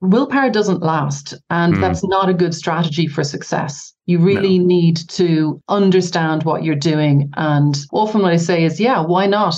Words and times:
willpower 0.00 0.50
doesn't 0.50 0.82
last 0.82 1.34
and 1.50 1.74
mm. 1.74 1.80
that's 1.80 2.04
not 2.04 2.28
a 2.28 2.34
good 2.34 2.54
strategy 2.54 3.06
for 3.06 3.22
success 3.22 3.92
you 4.06 4.18
really 4.18 4.58
no. 4.58 4.66
need 4.66 4.96
to 4.96 5.62
understand 5.68 6.42
what 6.44 6.64
you're 6.64 6.74
doing 6.74 7.30
and 7.36 7.84
often 7.92 8.22
what 8.22 8.32
i 8.32 8.36
say 8.36 8.64
is 8.64 8.80
yeah 8.80 9.00
why 9.00 9.26
not 9.26 9.54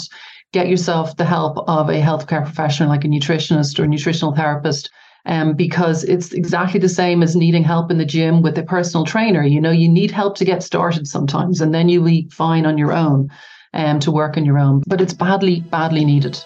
get 0.53 0.69
yourself 0.69 1.17
the 1.17 1.25
help 1.25 1.57
of 1.69 1.89
a 1.89 2.01
healthcare 2.01 2.45
professional 2.45 2.89
like 2.89 3.05
a 3.05 3.09
nutritionist 3.09 3.79
or 3.79 3.85
a 3.85 3.89
nutritional 3.89 4.35
therapist 4.35 4.91
um, 5.25 5.55
because 5.55 6.05
it's 6.05 6.33
exactly 6.33 6.81
the 6.81 6.89
same 6.89 7.23
as 7.23 7.37
needing 7.37 7.63
help 7.63 7.91
in 7.91 7.99
the 7.99 8.05
gym 8.05 8.43
with 8.43 8.59
a 8.59 8.63
personal 8.63 9.07
trainer. 9.07 9.45
You 9.45 9.61
know, 9.61 9.71
you 9.71 9.89
need 9.89 10.11
help 10.11 10.37
to 10.39 10.45
get 10.45 10.63
started 10.63 11.07
sometimes, 11.07 11.61
and 11.61 11.73
then 11.73 11.89
you'll 11.89 12.05
be 12.05 12.29
fine 12.33 12.67
on 12.67 12.77
your 12.77 12.93
own 12.93 13.31
um, 13.73 14.01
to 14.01 14.11
work 14.11 14.37
on 14.37 14.45
your 14.45 14.59
own. 14.59 14.83
But 14.87 15.01
it's 15.01 15.15
badly, 15.15 15.61
badly 15.61 16.05
needed. 16.05 16.43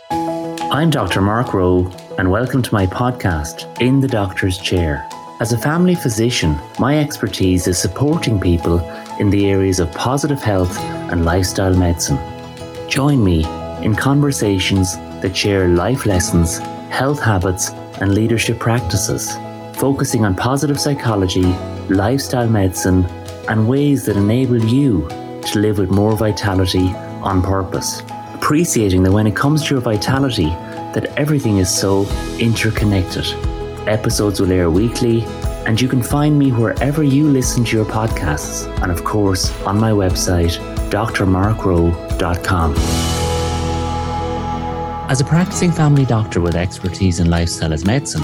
I'm 0.76 0.90
Dr. 0.90 1.22
Mark 1.22 1.54
Rowe, 1.54 1.90
and 2.18 2.30
welcome 2.30 2.60
to 2.60 2.74
my 2.74 2.86
podcast, 2.86 3.80
In 3.80 3.98
the 3.98 4.06
Doctor's 4.06 4.58
Chair. 4.58 5.08
As 5.40 5.54
a 5.54 5.58
family 5.58 5.94
physician, 5.94 6.54
my 6.78 6.98
expertise 6.98 7.66
is 7.66 7.78
supporting 7.78 8.38
people 8.38 8.80
in 9.18 9.30
the 9.30 9.46
areas 9.46 9.80
of 9.80 9.90
positive 9.92 10.42
health 10.42 10.78
and 11.10 11.24
lifestyle 11.24 11.74
medicine. 11.74 12.18
Join 12.90 13.24
me 13.24 13.46
in 13.82 13.94
conversations 13.94 14.96
that 15.22 15.34
share 15.34 15.66
life 15.68 16.04
lessons, 16.04 16.58
health 16.90 17.20
habits, 17.20 17.70
and 18.02 18.14
leadership 18.14 18.58
practices, 18.58 19.34
focusing 19.78 20.26
on 20.26 20.34
positive 20.34 20.78
psychology, 20.78 21.54
lifestyle 21.88 22.50
medicine, 22.50 23.06
and 23.48 23.66
ways 23.66 24.04
that 24.04 24.18
enable 24.18 24.62
you 24.62 25.08
to 25.40 25.58
live 25.58 25.78
with 25.78 25.90
more 25.90 26.14
vitality 26.18 26.88
on 27.22 27.40
purpose 27.40 28.02
appreciating 28.46 29.02
that 29.02 29.10
when 29.10 29.26
it 29.26 29.34
comes 29.34 29.64
to 29.64 29.74
your 29.74 29.80
vitality, 29.80 30.46
that 30.96 31.04
everything 31.18 31.58
is 31.58 31.68
so 31.68 32.08
interconnected. 32.38 33.26
Episodes 33.86 34.40
will 34.40 34.50
air 34.50 34.70
weekly, 34.70 35.24
and 35.66 35.78
you 35.78 35.88
can 35.88 36.02
find 36.02 36.38
me 36.38 36.52
wherever 36.52 37.02
you 37.02 37.28
listen 37.28 37.66
to 37.66 37.76
your 37.76 37.84
podcasts, 37.84 38.66
and 38.82 38.90
of 38.90 39.04
course 39.04 39.52
on 39.66 39.78
my 39.78 39.90
website, 39.90 40.56
drmarkrowe.com. 40.88 42.74
As 45.10 45.20
a 45.20 45.24
practicing 45.24 45.70
family 45.70 46.06
doctor 46.06 46.40
with 46.40 46.56
expertise 46.56 47.20
in 47.20 47.28
lifestyle 47.28 47.74
as 47.74 47.84
medicine, 47.84 48.22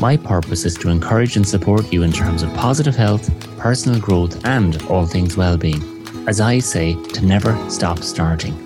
my 0.00 0.16
purpose 0.16 0.64
is 0.64 0.74
to 0.78 0.88
encourage 0.88 1.36
and 1.36 1.46
support 1.46 1.92
you 1.92 2.04
in 2.04 2.10
terms 2.10 2.42
of 2.42 2.52
positive 2.54 2.96
health, 2.96 3.30
personal 3.58 4.00
growth, 4.00 4.42
and 4.46 4.82
all 4.84 5.04
things 5.06 5.36
well-being. 5.36 5.82
As 6.26 6.40
I 6.40 6.58
say, 6.58 6.94
to 6.94 7.26
never 7.26 7.54
stop 7.68 7.98
starting. 7.98 8.63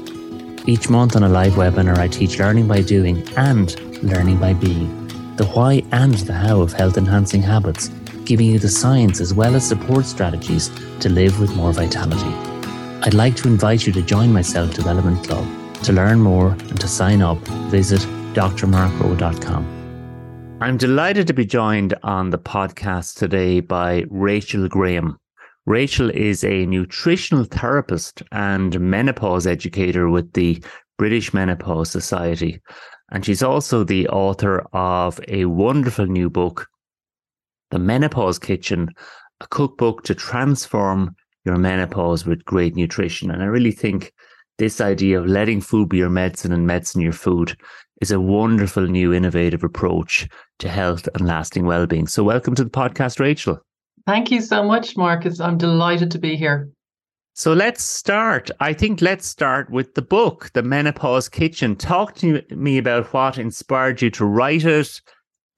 Each 0.69 0.89
month 0.91 1.17
on 1.17 1.23
a 1.23 1.29
live 1.31 1.55
webinar, 1.55 1.97
I 1.97 2.09
teach 2.09 2.39
learning 2.39 2.69
by 2.69 2.83
doing 2.83 3.27
and 3.39 3.75
learning 4.03 4.37
by 4.37 4.53
being, 4.53 5.09
the 5.37 5.47
why 5.47 5.83
and 5.93 6.13
the 6.13 6.35
how 6.35 6.61
of 6.61 6.75
health 6.75 6.99
enhancing 6.99 7.41
habits, 7.41 7.89
giving 8.27 8.49
you 8.49 8.59
the 8.59 8.69
science 8.69 9.19
as 9.19 9.33
well 9.33 9.55
as 9.55 9.67
support 9.67 10.05
strategies 10.05 10.69
to 11.01 11.09
live 11.09 11.41
with 11.41 11.57
more 11.57 11.73
vitality. 11.73 12.35
I'd 13.03 13.15
like 13.15 13.35
to 13.37 13.49
invite 13.49 13.87
you 13.87 13.95
to 13.95 14.03
join 14.03 14.31
my 14.31 14.43
Self 14.43 14.75
Development 14.75 15.27
Club. 15.27 15.47
To 15.85 15.95
learn 15.95 16.21
more 16.21 16.51
and 16.51 16.79
to 16.79 16.87
sign 16.87 17.23
up, 17.23 17.39
visit 17.73 18.03
drmarkrowe.com. 18.35 20.59
I'm 20.61 20.77
delighted 20.77 21.27
to 21.29 21.33
be 21.33 21.47
joined 21.47 21.95
on 22.03 22.29
the 22.29 22.39
podcast 22.39 23.17
today 23.17 23.61
by 23.61 24.05
Rachel 24.11 24.69
Graham. 24.69 25.17
Rachel 25.69 26.09
is 26.09 26.45
a 26.45 26.65
nutritional 26.65 27.45
therapist 27.45 28.23
and 28.33 28.81
menopause 28.81 29.47
educator 29.47 30.09
with 30.09 30.33
the 30.33 30.65
British 30.97 31.35
Menopause 31.35 31.91
Society. 31.91 32.59
And 33.13 33.23
she's 33.23 33.43
also 33.43 33.85
the 33.85 34.09
author 34.09 34.67
of 34.73 35.21
a 35.29 35.45
wonderful 35.45 36.07
new 36.07 36.31
book, 36.31 36.69
The 37.71 37.79
Menopause 37.79 38.39
Kitchen, 38.39 38.89
a 39.43 39.47
cookbook 39.49 40.05
to 40.05 40.15
transform 40.15 41.15
your 41.45 41.59
menopause 41.59 42.25
with 42.25 42.47
great 42.47 42.75
nutrition. 42.75 43.31
And 43.31 43.43
I 43.43 43.47
really 43.47 43.73
think 43.73 44.15
this 44.57 44.81
idea 44.81 45.21
of 45.21 45.27
letting 45.27 45.61
food 45.61 45.91
be 45.91 45.99
your 45.99 46.09
medicine 46.09 46.53
and 46.53 46.67
medicine 46.67 47.03
your 47.03 47.13
food 47.13 47.55
is 48.01 48.11
a 48.11 48.19
wonderful 48.19 48.87
new 48.87 49.13
innovative 49.13 49.63
approach 49.63 50.31
to 50.61 50.71
health 50.71 51.11
and 51.15 51.27
lasting 51.27 51.67
well-being. 51.67 52.07
So 52.07 52.25
welcome 52.25 52.55
to 52.55 52.65
the 52.65 52.71
podcast, 52.71 53.21
Rachel. 53.21 53.63
Thank 54.09 54.31
you 54.31 54.41
so 54.41 54.65
much, 54.65 54.97
Marcus. 54.97 55.39
I'm 55.39 55.59
delighted 55.59 56.11
to 56.13 56.19
be 56.19 56.35
here. 56.35 56.71
So 57.35 57.53
let's 57.53 57.85
start. 57.85 58.51
I 58.59 58.73
think 58.73 59.03
let's 59.03 59.27
start 59.27 59.69
with 59.69 59.95
the 59.97 60.01
book, 60.01 60.51
The 60.55 60.63
Menopause 60.63 61.29
Kitchen. 61.29 61.77
Talk 61.77 62.15
to 62.21 62.41
me 62.49 62.79
about 62.79 63.13
what 63.13 63.37
inspired 63.37 64.01
you 64.01 64.09
to 64.13 64.25
write 64.25 64.65
it 64.65 65.03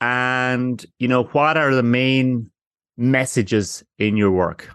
and, 0.01 0.85
you 0.99 1.07
know, 1.07 1.23
what 1.31 1.57
are 1.57 1.73
the 1.73 1.85
main 1.85 2.51
messages 2.97 3.85
in 3.99 4.17
your 4.17 4.33
work? 4.33 4.69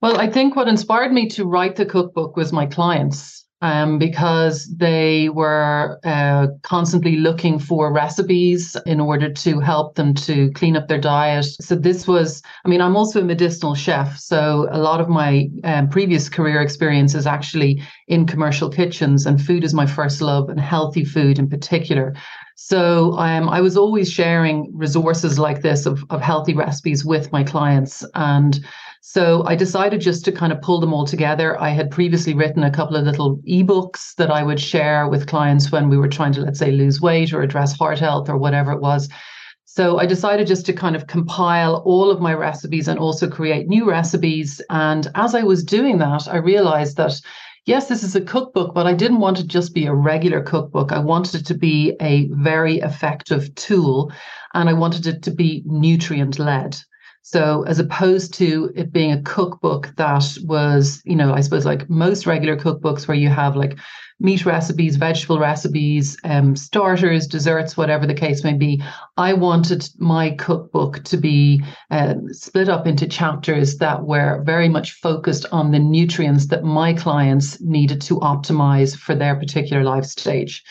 Well, 0.00 0.18
I 0.18 0.28
think 0.28 0.56
what 0.56 0.66
inspired 0.66 1.12
me 1.12 1.28
to 1.28 1.44
write 1.44 1.76
the 1.76 1.86
cookbook 1.86 2.36
was 2.36 2.52
my 2.52 2.66
clients 2.66 3.41
um, 3.62 3.98
because 3.98 4.66
they 4.76 5.28
were 5.30 5.98
uh, 6.04 6.48
constantly 6.62 7.16
looking 7.16 7.58
for 7.58 7.92
recipes 7.92 8.76
in 8.84 9.00
order 9.00 9.32
to 9.32 9.60
help 9.60 9.94
them 9.94 10.12
to 10.14 10.50
clean 10.52 10.76
up 10.76 10.88
their 10.88 11.00
diet. 11.00 11.44
So, 11.44 11.74
this 11.74 12.06
was, 12.06 12.42
I 12.64 12.68
mean, 12.68 12.80
I'm 12.80 12.96
also 12.96 13.20
a 13.20 13.24
medicinal 13.24 13.74
chef. 13.74 14.18
So, 14.18 14.68
a 14.70 14.78
lot 14.78 15.00
of 15.00 15.08
my 15.08 15.48
um, 15.64 15.88
previous 15.88 16.28
career 16.28 16.60
experience 16.60 17.14
is 17.14 17.26
actually 17.26 17.82
in 18.08 18.26
commercial 18.26 18.68
kitchens, 18.68 19.24
and 19.24 19.40
food 19.40 19.64
is 19.64 19.72
my 19.72 19.86
first 19.86 20.20
love, 20.20 20.50
and 20.50 20.60
healthy 20.60 21.04
food 21.04 21.38
in 21.38 21.48
particular. 21.48 22.14
So 22.56 23.14
um, 23.14 23.48
I 23.48 23.60
was 23.60 23.76
always 23.76 24.10
sharing 24.10 24.70
resources 24.72 25.38
like 25.38 25.62
this 25.62 25.84
of, 25.84 26.04
of 26.10 26.20
healthy 26.20 26.54
recipes 26.54 27.04
with 27.04 27.32
my 27.32 27.42
clients. 27.42 28.04
And 28.14 28.64
so 29.04 29.44
I 29.48 29.56
decided 29.56 30.00
just 30.00 30.24
to 30.26 30.32
kind 30.32 30.52
of 30.52 30.62
pull 30.62 30.78
them 30.78 30.94
all 30.94 31.04
together. 31.04 31.60
I 31.60 31.70
had 31.70 31.90
previously 31.90 32.34
written 32.34 32.62
a 32.62 32.70
couple 32.70 32.94
of 32.94 33.04
little 33.04 33.38
ebooks 33.38 34.14
that 34.14 34.30
I 34.30 34.44
would 34.44 34.60
share 34.60 35.08
with 35.08 35.26
clients 35.26 35.72
when 35.72 35.88
we 35.88 35.96
were 35.96 36.06
trying 36.06 36.32
to, 36.34 36.40
let's 36.40 36.60
say, 36.60 36.70
lose 36.70 37.00
weight 37.00 37.32
or 37.32 37.42
address 37.42 37.76
heart 37.76 37.98
health 37.98 38.28
or 38.28 38.38
whatever 38.38 38.70
it 38.70 38.80
was. 38.80 39.08
So 39.64 39.98
I 39.98 40.06
decided 40.06 40.46
just 40.46 40.64
to 40.66 40.72
kind 40.72 40.94
of 40.94 41.08
compile 41.08 41.82
all 41.84 42.12
of 42.12 42.20
my 42.20 42.32
recipes 42.32 42.86
and 42.86 42.96
also 42.96 43.28
create 43.28 43.66
new 43.66 43.90
recipes. 43.90 44.62
And 44.70 45.08
as 45.16 45.34
I 45.34 45.42
was 45.42 45.64
doing 45.64 45.98
that, 45.98 46.28
I 46.28 46.36
realized 46.36 46.96
that 46.98 47.20
yes, 47.66 47.88
this 47.88 48.04
is 48.04 48.14
a 48.14 48.20
cookbook, 48.20 48.72
but 48.72 48.86
I 48.86 48.94
didn't 48.94 49.18
want 49.18 49.40
it 49.40 49.42
to 49.42 49.48
just 49.48 49.74
be 49.74 49.86
a 49.86 49.94
regular 49.94 50.44
cookbook. 50.44 50.92
I 50.92 51.00
wanted 51.00 51.40
it 51.40 51.46
to 51.46 51.54
be 51.54 51.96
a 52.00 52.28
very 52.34 52.78
effective 52.78 53.52
tool 53.56 54.12
and 54.54 54.68
I 54.68 54.74
wanted 54.74 55.08
it 55.08 55.22
to 55.24 55.32
be 55.32 55.64
nutrient 55.66 56.38
led. 56.38 56.78
So 57.22 57.62
as 57.62 57.78
opposed 57.78 58.34
to 58.34 58.72
it 58.74 58.92
being 58.92 59.12
a 59.12 59.22
cookbook 59.22 59.92
that 59.96 60.36
was, 60.42 61.00
you 61.04 61.14
know, 61.14 61.32
I 61.32 61.40
suppose 61.40 61.64
like 61.64 61.88
most 61.88 62.26
regular 62.26 62.56
cookbooks 62.56 63.06
where 63.06 63.16
you 63.16 63.28
have 63.28 63.56
like 63.56 63.78
meat 64.18 64.44
recipes, 64.44 64.96
vegetable 64.96 65.38
recipes, 65.38 66.16
um, 66.24 66.54
starters, 66.56 67.26
desserts, 67.26 67.76
whatever 67.76 68.06
the 68.06 68.14
case 68.14 68.44
may 68.44 68.54
be. 68.54 68.82
I 69.16 69.32
wanted 69.34 69.88
my 69.98 70.30
cookbook 70.30 71.02
to 71.04 71.16
be 71.16 71.64
uh, 71.90 72.14
split 72.30 72.68
up 72.68 72.86
into 72.86 73.06
chapters 73.06 73.78
that 73.78 74.04
were 74.04 74.42
very 74.44 74.68
much 74.68 74.92
focused 74.92 75.46
on 75.52 75.70
the 75.70 75.78
nutrients 75.78 76.46
that 76.48 76.64
my 76.64 76.92
clients 76.92 77.60
needed 77.60 78.00
to 78.02 78.20
optimize 78.20 78.96
for 78.96 79.14
their 79.14 79.36
particular 79.36 79.82
life 79.82 80.04
stage. 80.04 80.64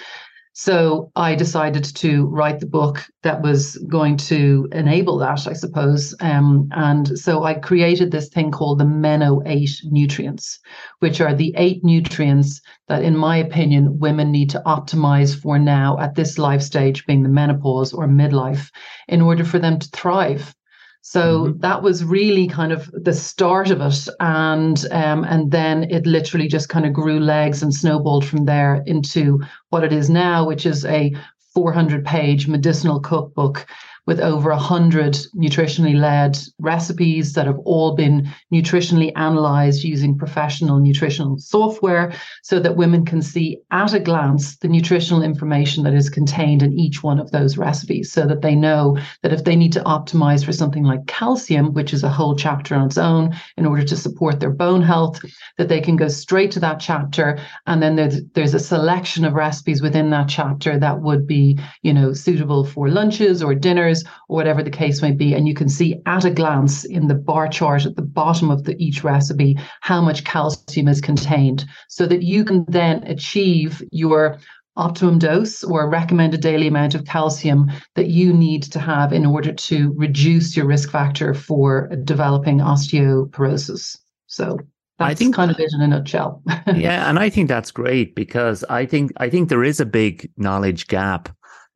So 0.53 1.11
I 1.15 1.35
decided 1.35 1.85
to 1.95 2.25
write 2.27 2.59
the 2.59 2.65
book 2.65 3.07
that 3.23 3.41
was 3.41 3.77
going 3.89 4.17
to 4.17 4.67
enable 4.73 5.17
that, 5.19 5.47
I 5.47 5.53
suppose. 5.53 6.13
Um, 6.19 6.67
and 6.71 7.17
so 7.17 7.43
I 7.43 7.53
created 7.53 8.11
this 8.11 8.27
thing 8.27 8.51
called 8.51 8.79
the 8.79 8.85
Meno 8.85 9.41
8 9.45 9.69
nutrients, 9.85 10.59
which 10.99 11.21
are 11.21 11.33
the 11.33 11.53
eight 11.55 11.85
nutrients 11.85 12.59
that, 12.89 13.01
in 13.01 13.15
my 13.15 13.37
opinion, 13.37 13.99
women 13.99 14.29
need 14.29 14.49
to 14.49 14.61
optimize 14.65 15.39
for 15.39 15.57
now 15.57 15.97
at 15.99 16.15
this 16.15 16.37
life 16.37 16.61
stage, 16.61 17.05
being 17.05 17.23
the 17.23 17.29
menopause 17.29 17.93
or 17.93 18.05
midlife, 18.05 18.69
in 19.07 19.21
order 19.21 19.45
for 19.45 19.57
them 19.57 19.79
to 19.79 19.87
thrive. 19.89 20.53
So 21.01 21.45
mm-hmm. 21.45 21.59
that 21.59 21.81
was 21.81 22.03
really 22.03 22.47
kind 22.47 22.71
of 22.71 22.89
the 22.93 23.13
start 23.13 23.71
of 23.71 23.81
it, 23.81 24.07
and 24.19 24.85
um, 24.91 25.23
and 25.23 25.51
then 25.51 25.85
it 25.89 26.05
literally 26.05 26.47
just 26.47 26.69
kind 26.69 26.85
of 26.85 26.93
grew 26.93 27.19
legs 27.19 27.63
and 27.63 27.73
snowballed 27.73 28.25
from 28.25 28.45
there 28.45 28.83
into 28.85 29.41
what 29.69 29.83
it 29.83 29.91
is 29.91 30.09
now, 30.09 30.45
which 30.45 30.65
is 30.65 30.85
a 30.85 31.13
400 31.53 32.05
page 32.05 32.47
medicinal 32.47 32.99
cookbook 32.99 33.65
with 34.07 34.19
over 34.19 34.49
100 34.49 35.13
nutritionally 35.35 35.95
led 35.95 36.37
recipes 36.59 37.33
that 37.33 37.45
have 37.45 37.59
all 37.65 37.95
been 37.95 38.27
nutritionally 38.51 39.11
analyzed 39.15 39.83
using 39.83 40.17
professional 40.17 40.79
nutritional 40.79 41.37
software 41.37 42.11
so 42.41 42.59
that 42.59 42.75
women 42.75 43.05
can 43.05 43.21
see 43.21 43.57
at 43.71 43.93
a 43.93 43.99
glance 43.99 44.57
the 44.57 44.67
nutritional 44.67 45.21
information 45.21 45.83
that 45.83 45.93
is 45.93 46.09
contained 46.09 46.63
in 46.63 46.77
each 46.77 47.03
one 47.03 47.19
of 47.19 47.31
those 47.31 47.57
recipes 47.57 48.11
so 48.11 48.25
that 48.25 48.41
they 48.41 48.55
know 48.55 48.97
that 49.21 49.33
if 49.33 49.43
they 49.43 49.55
need 49.55 49.71
to 49.73 49.81
optimize 49.81 50.43
for 50.43 50.51
something 50.51 50.83
like 50.83 51.05
calcium, 51.05 51.73
which 51.73 51.93
is 51.93 52.03
a 52.03 52.09
whole 52.09 52.35
chapter 52.35 52.73
on 52.75 52.87
its 52.87 52.97
own, 52.97 53.35
in 53.57 53.65
order 53.65 53.83
to 53.83 53.95
support 53.95 54.39
their 54.39 54.49
bone 54.51 54.81
health, 54.81 55.19
that 55.57 55.69
they 55.69 55.79
can 55.79 55.95
go 55.95 56.07
straight 56.07 56.51
to 56.51 56.59
that 56.59 56.79
chapter. 56.79 57.39
And 57.67 57.81
then 57.81 57.95
there's, 57.95 58.23
there's 58.33 58.53
a 58.53 58.59
selection 58.59 59.25
of 59.25 59.33
recipes 59.33 59.81
within 59.81 60.09
that 60.09 60.27
chapter 60.27 60.79
that 60.79 61.01
would 61.01 61.27
be, 61.27 61.59
you 61.83 61.93
know, 61.93 62.13
suitable 62.13 62.65
for 62.65 62.89
lunches 62.89 63.43
or 63.43 63.53
dinners 63.53 63.90
containers 63.91 64.03
or 64.29 64.35
whatever 64.35 64.63
the 64.63 64.69
case 64.69 65.01
may 65.01 65.11
be. 65.11 65.33
And 65.33 65.47
you 65.47 65.53
can 65.53 65.69
see 65.69 66.01
at 66.05 66.25
a 66.25 66.31
glance 66.31 66.85
in 66.85 67.07
the 67.07 67.15
bar 67.15 67.47
chart 67.47 67.85
at 67.85 67.95
the 67.95 68.01
bottom 68.01 68.49
of 68.49 68.63
the, 68.63 68.75
each 68.77 69.03
recipe 69.03 69.57
how 69.81 70.01
much 70.01 70.23
calcium 70.23 70.87
is 70.87 71.01
contained 71.01 71.65
so 71.89 72.05
that 72.07 72.23
you 72.23 72.43
can 72.45 72.65
then 72.67 73.03
achieve 73.03 73.83
your 73.91 74.37
optimum 74.77 75.19
dose 75.19 75.63
or 75.63 75.89
recommended 75.89 76.41
daily 76.41 76.67
amount 76.67 76.95
of 76.95 77.05
calcium 77.05 77.69
that 77.95 78.07
you 78.07 78.31
need 78.33 78.63
to 78.63 78.79
have 78.79 79.11
in 79.11 79.25
order 79.25 79.51
to 79.53 79.93
reduce 79.97 80.55
your 80.55 80.65
risk 80.65 80.89
factor 80.89 81.33
for 81.33 81.89
developing 82.05 82.59
osteoporosis. 82.59 83.97
So 84.27 84.57
that's 84.97 85.11
I 85.11 85.13
think, 85.13 85.35
kind 85.35 85.51
of 85.51 85.59
it 85.59 85.73
in 85.73 85.81
a 85.81 85.87
nutshell. 85.87 86.41
yeah, 86.75 87.09
and 87.09 87.19
I 87.19 87.29
think 87.29 87.49
that's 87.49 87.71
great 87.71 88.15
because 88.15 88.63
I 88.69 88.85
think 88.85 89.11
I 89.17 89.29
think 89.29 89.49
there 89.49 89.63
is 89.63 89.81
a 89.81 89.85
big 89.85 90.31
knowledge 90.37 90.87
gap 90.87 91.27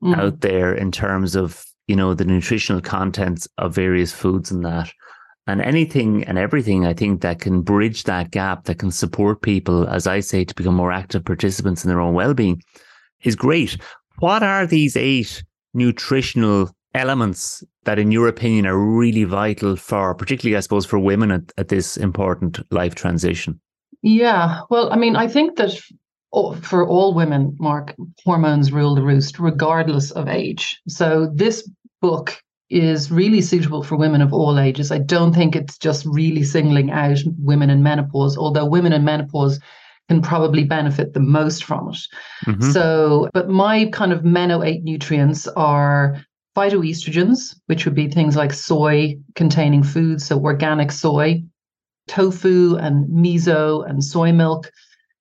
mm. 0.01 0.17
out 0.17 0.41
there 0.41 0.73
in 0.73 0.91
terms 0.91 1.35
of 1.35 1.65
you 1.87 1.95
know 1.95 2.13
the 2.13 2.25
nutritional 2.25 2.81
contents 2.81 3.47
of 3.57 3.75
various 3.75 4.11
foods 4.11 4.51
and 4.51 4.65
that. 4.65 4.91
And 5.47 5.61
anything 5.61 6.23
and 6.23 6.39
everything, 6.39 6.87
I 6.87 6.93
think, 6.93 7.21
that 7.21 7.39
can 7.39 7.61
bridge 7.61 8.03
that 8.05 8.31
gap, 8.31 8.63
that 8.65 8.79
can 8.79 8.89
support 8.89 9.43
people, 9.43 9.87
as 9.87 10.07
I 10.07 10.19
say, 10.19 10.43
to 10.43 10.55
become 10.55 10.73
more 10.73 10.91
active 10.91 11.23
participants 11.23 11.83
in 11.83 11.89
their 11.89 12.01
own 12.01 12.15
well 12.15 12.33
being, 12.33 12.63
is 13.23 13.35
great. 13.35 13.77
What 14.19 14.41
are 14.41 14.65
these 14.65 14.97
eight 14.97 15.43
nutritional 15.75 16.71
elements 16.95 17.63
that, 17.83 17.99
in 17.99 18.11
your 18.11 18.27
opinion, 18.27 18.65
are 18.65 18.77
really 18.77 19.25
vital 19.25 19.75
for, 19.75 20.15
particularly, 20.15 20.57
I 20.57 20.61
suppose, 20.61 20.85
for 20.85 20.97
women 20.97 21.29
at, 21.29 21.51
at 21.57 21.67
this 21.67 21.95
important 21.95 22.59
life 22.71 22.95
transition? 22.95 23.59
Yeah, 24.01 24.61
well, 24.69 24.91
I 24.91 24.97
mean, 24.97 25.15
I 25.15 25.27
think 25.27 25.57
that 25.57 25.79
for 26.61 26.87
all 26.87 27.13
women, 27.13 27.55
Mark, 27.59 27.95
hormones 28.23 28.71
rule 28.71 28.95
the 28.95 29.01
roost, 29.01 29.39
regardless 29.39 30.11
of 30.11 30.27
age. 30.27 30.81
So 30.87 31.31
this 31.33 31.69
book 32.01 32.41
is 32.69 33.11
really 33.11 33.41
suitable 33.41 33.83
for 33.83 33.95
women 33.95 34.21
of 34.21 34.33
all 34.33 34.59
ages. 34.59 34.91
I 34.91 34.97
don't 34.97 35.33
think 35.33 35.55
it's 35.55 35.77
just 35.77 36.05
really 36.05 36.43
singling 36.43 36.91
out 36.91 37.19
women 37.37 37.69
in 37.69 37.83
menopause, 37.83 38.37
although 38.37 38.65
women 38.65 38.91
in 38.91 39.03
menopause 39.03 39.59
can 40.09 40.21
probably 40.21 40.63
benefit 40.63 41.13
the 41.13 41.19
most 41.19 41.63
from 41.63 41.89
it. 41.89 41.97
Mm-hmm. 42.45 42.71
So, 42.71 43.29
but 43.33 43.49
my 43.49 43.85
kind 43.91 44.11
of 44.11 44.23
meno 44.23 44.61
8 44.61 44.83
nutrients 44.83 45.47
are 45.49 46.23
phytoestrogens, 46.55 47.55
which 47.67 47.85
would 47.85 47.95
be 47.95 48.07
things 48.07 48.35
like 48.35 48.53
soy 48.53 49.17
containing 49.35 49.83
foods, 49.83 50.25
so 50.25 50.39
organic 50.39 50.91
soy, 50.91 51.43
tofu 52.07 52.75
and 52.77 53.07
miso 53.09 53.87
and 53.89 54.03
soy 54.03 54.31
milk, 54.31 54.71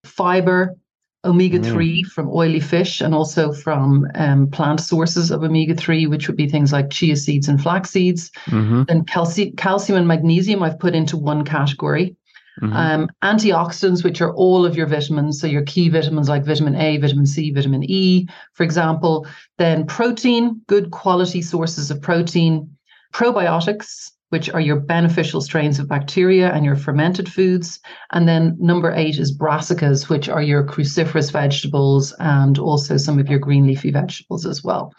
fiber, 0.05 0.77
omega 1.25 1.63
3 1.63 2.03
mm. 2.03 2.07
from 2.07 2.29
oily 2.29 2.61
fish, 2.61 3.01
and 3.01 3.15
also 3.15 3.53
from 3.53 4.07
um, 4.15 4.51
plant 4.51 4.81
sources 4.81 5.31
of 5.31 5.43
omega 5.43 5.75
3, 5.75 6.07
which 6.07 6.29
would 6.29 6.37
be 6.37 6.49
things 6.49 6.73
like 6.73 6.91
chia 6.91 7.17
seeds 7.17 7.49
and 7.49 7.63
flax 7.63 7.91
seeds. 7.91 8.31
Mm-hmm. 8.47 8.83
And 8.89 9.07
calci- 9.07 9.57
calcium 9.57 9.99
and 9.99 10.09
magnesium, 10.09 10.63
I've 10.63 10.79
put 10.79 10.95
into 10.95 11.17
one 11.17 11.45
category. 11.45 12.17
Mm-hmm. 12.63 12.73
Um, 12.73 13.09
antioxidants, 13.23 14.05
which 14.05 14.21
are 14.21 14.33
all 14.35 14.65
of 14.65 14.77
your 14.77 14.87
vitamins, 14.87 15.41
so 15.41 15.47
your 15.47 15.63
key 15.63 15.89
vitamins 15.89 16.29
like 16.29 16.45
vitamin 16.45 16.77
A, 16.77 16.99
vitamin 16.99 17.27
C, 17.27 17.51
vitamin 17.51 17.83
E, 17.85 18.29
for 18.53 18.63
example. 18.63 19.27
Then 19.59 19.87
protein, 19.87 20.61
good 20.69 20.91
quality 20.93 21.43
sources 21.43 21.91
of 21.91 22.01
protein. 22.01 22.71
Probiotics, 23.13 24.13
which 24.35 24.51
are 24.51 24.61
your 24.61 24.81
beneficial 24.81 25.41
strains 25.41 25.79
of 25.79 25.87
bacteria 25.87 26.53
and 26.53 26.65
your 26.65 26.75
fermented 26.75 27.33
foods. 27.33 27.79
And 28.11 28.27
then 28.27 28.57
number 28.59 28.93
eight 28.93 29.17
is 29.17 29.39
brassicas, 29.39 30.09
which 30.09 30.29
are 30.29 30.43
your 30.43 30.65
cruciferous 30.65 31.31
vegetables 31.31 32.13
and 32.19 32.59
also 32.59 32.97
some 32.97 33.21
of 33.21 33.29
your 33.29 33.39
green 33.39 33.65
leafy 33.65 33.93
vegetables 33.93 34.45
as 34.45 34.65
well. 34.65 34.93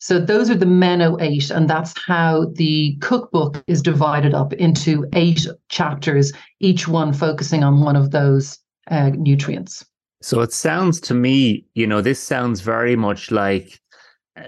So 0.00 0.18
those 0.18 0.50
are 0.50 0.56
the 0.56 0.66
Meno 0.66 1.16
8, 1.20 1.50
and 1.50 1.70
that's 1.70 1.94
how 2.04 2.46
the 2.56 2.96
cookbook 3.00 3.62
is 3.68 3.80
divided 3.80 4.34
up 4.34 4.52
into 4.54 5.06
eight 5.12 5.46
chapters, 5.68 6.32
each 6.58 6.88
one 6.88 7.12
focusing 7.12 7.62
on 7.62 7.82
one 7.82 7.94
of 7.94 8.10
those 8.10 8.58
uh, 8.90 9.10
nutrients. 9.10 9.84
So 10.20 10.40
it 10.40 10.52
sounds 10.52 11.00
to 11.02 11.14
me, 11.14 11.64
you 11.74 11.86
know, 11.86 12.00
this 12.00 12.18
sounds 12.18 12.60
very 12.60 12.96
much 12.96 13.30
like, 13.30 13.79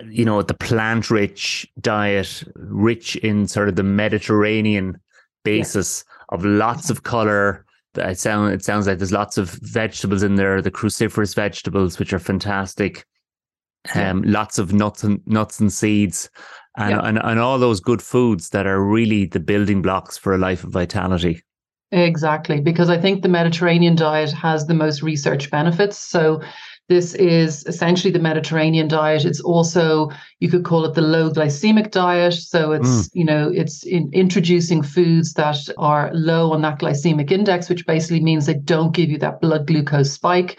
you 0.09 0.25
know, 0.25 0.43
the 0.43 0.55
plant 0.55 1.11
rich 1.11 1.67
diet, 1.81 2.45
rich 2.57 3.17
in 3.17 3.47
sort 3.47 3.69
of 3.69 3.77
the 3.77 3.83
Mediterranean 3.83 4.99
basis 5.45 6.05
yeah. 6.07 6.37
of 6.37 6.45
lots 6.45 6.91
of 6.91 7.03
color. 7.03 7.65
It, 7.95 8.19
sound, 8.19 8.55
it 8.55 8.65
sounds 8.65 8.87
like 8.87 8.99
there's 8.99 9.13
lots 9.13 9.37
of 9.37 9.51
vegetables 9.51 10.23
in 10.23 10.37
there, 10.37 10.63
the 10.63 10.71
cruciferous 10.71 11.35
vegetables, 11.35 11.99
which 11.99 12.13
are 12.13 12.19
fantastic 12.19 13.05
um, 13.95 14.25
yeah. 14.25 14.31
lots 14.33 14.59
of 14.59 14.73
nuts 14.73 15.03
and 15.03 15.21
nuts 15.27 15.61
and 15.61 15.73
seeds, 15.73 16.31
and, 16.77 16.91
yeah. 16.91 17.01
and 17.01 17.19
and 17.19 17.41
all 17.41 17.59
those 17.59 17.81
good 17.81 18.03
foods 18.03 18.51
that 18.51 18.67
are 18.67 18.83
really 18.83 19.27
the 19.27 19.41
building 19.41 19.83
blocks 19.83 20.17
for 20.17 20.35
a 20.35 20.39
life 20.39 20.65
of 20.65 20.71
vitality. 20.71 21.43
Exactly, 21.91 22.61
because 22.61 22.89
I 22.89 22.99
think 22.99 23.23
the 23.23 23.29
Mediterranean 23.29 23.97
diet 23.97 24.33
has 24.33 24.67
the 24.67 24.75
most 24.75 25.03
research 25.03 25.51
benefits. 25.51 25.99
So 25.99 26.41
this 26.89 27.15
is 27.15 27.65
essentially 27.67 28.13
the 28.13 28.19
Mediterranean 28.19 28.89
diet. 28.89 29.25
It's 29.25 29.41
also 29.41 30.11
you 30.41 30.49
could 30.49 30.65
call 30.65 30.85
it 30.85 30.95
the 30.95 31.01
low 31.01 31.31
glycemic 31.31 31.91
diet. 31.91 32.35
So 32.35 32.73
it's 32.73 32.89
mm. 32.89 33.11
you 33.15 33.25
know 33.25 33.51
it's 33.55 33.85
in 33.85 34.11
introducing 34.13 34.83
foods 34.83 35.33
that 35.35 35.59
are 35.79 36.11
low 36.13 36.53
on 36.53 36.63
that 36.63 36.81
glycemic 36.81 37.31
index, 37.31 37.69
which 37.69 37.87
basically 37.87 38.21
means 38.21 38.47
they 38.47 38.55
don't 38.55 38.95
give 38.95 39.11
you 39.11 39.19
that 39.19 39.41
blood 39.41 39.67
glucose 39.67 40.13
spike. 40.13 40.59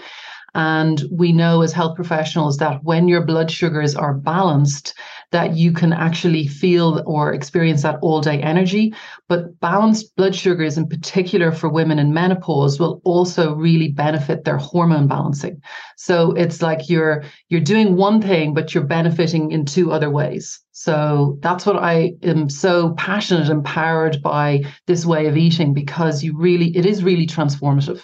And 0.55 1.03
we 1.11 1.31
know 1.31 1.61
as 1.61 1.73
health 1.73 1.95
professionals 1.95 2.57
that 2.57 2.83
when 2.83 3.07
your 3.07 3.25
blood 3.25 3.49
sugars 3.49 3.95
are 3.95 4.13
balanced, 4.13 4.93
that 5.31 5.55
you 5.55 5.73
can 5.73 5.91
actually 5.91 6.47
feel 6.47 7.01
or 7.07 7.33
experience 7.33 7.81
that 7.81 7.97
all 8.01 8.21
day 8.21 8.39
energy. 8.41 8.93
But 9.27 9.59
balanced 9.59 10.15
blood 10.15 10.35
sugars, 10.35 10.77
in 10.77 10.87
particular 10.87 11.51
for 11.51 11.69
women 11.69 11.97
in 11.97 12.13
menopause, 12.13 12.79
will 12.79 13.01
also 13.03 13.55
really 13.55 13.89
benefit 13.89 14.43
their 14.45 14.57
hormone 14.57 15.07
balancing. 15.07 15.59
So 15.97 16.33
it's 16.33 16.61
like 16.61 16.87
you're 16.87 17.23
you're 17.49 17.61
doing 17.61 17.95
one 17.95 18.21
thing, 18.21 18.53
but 18.53 18.73
you're 18.73 18.83
benefiting 18.83 19.51
in 19.51 19.65
two 19.65 19.91
other 19.91 20.11
ways. 20.11 20.59
So 20.71 21.39
that's 21.41 21.65
what 21.65 21.77
I 21.77 22.13
am 22.21 22.47
so 22.49 22.93
passionate 22.93 23.49
and 23.49 23.65
powered 23.65 24.21
by 24.21 24.63
this 24.85 25.03
way 25.03 25.25
of 25.25 25.35
eating 25.35 25.73
because 25.73 26.23
you 26.23 26.37
really 26.37 26.77
it 26.77 26.85
is 26.85 27.03
really 27.03 27.25
transformative. 27.25 28.01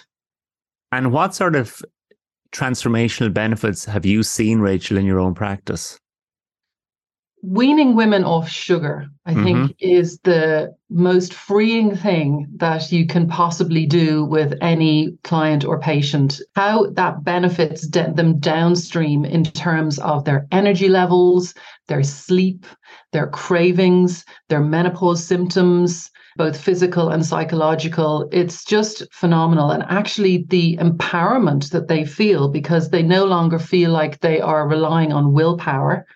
And 0.90 1.12
what 1.12 1.36
sort 1.36 1.54
of 1.54 1.80
transformational 2.52 3.32
benefits 3.32 3.84
have 3.84 4.04
you 4.06 4.22
seen, 4.22 4.60
Rachel, 4.60 4.96
in 4.96 5.06
your 5.06 5.20
own 5.20 5.34
practice? 5.34 5.98
Weaning 7.42 7.94
women 7.96 8.22
off 8.22 8.50
sugar, 8.50 9.06
I 9.24 9.32
mm-hmm. 9.32 9.44
think, 9.44 9.76
is 9.80 10.18
the 10.24 10.76
most 10.90 11.32
freeing 11.32 11.96
thing 11.96 12.46
that 12.56 12.92
you 12.92 13.06
can 13.06 13.28
possibly 13.28 13.86
do 13.86 14.26
with 14.26 14.58
any 14.60 15.16
client 15.24 15.64
or 15.64 15.80
patient. 15.80 16.38
How 16.54 16.90
that 16.90 17.24
benefits 17.24 17.86
de- 17.86 18.12
them 18.12 18.40
downstream 18.40 19.24
in 19.24 19.44
terms 19.44 19.98
of 20.00 20.26
their 20.26 20.46
energy 20.52 20.90
levels, 20.90 21.54
their 21.88 22.02
sleep, 22.02 22.66
their 23.12 23.28
cravings, 23.28 24.26
their 24.50 24.60
menopause 24.60 25.24
symptoms, 25.24 26.10
both 26.36 26.60
physical 26.60 27.10
and 27.10 27.24
psychological. 27.24 28.28
It's 28.32 28.64
just 28.64 29.02
phenomenal. 29.12 29.70
And 29.70 29.82
actually, 29.88 30.44
the 30.48 30.76
empowerment 30.76 31.70
that 31.70 31.88
they 31.88 32.04
feel 32.04 32.48
because 32.48 32.90
they 32.90 33.02
no 33.02 33.24
longer 33.24 33.58
feel 33.58 33.90
like 33.90 34.20
they 34.20 34.40
are 34.40 34.68
relying 34.68 35.12
on 35.12 35.32
willpower, 35.32 36.06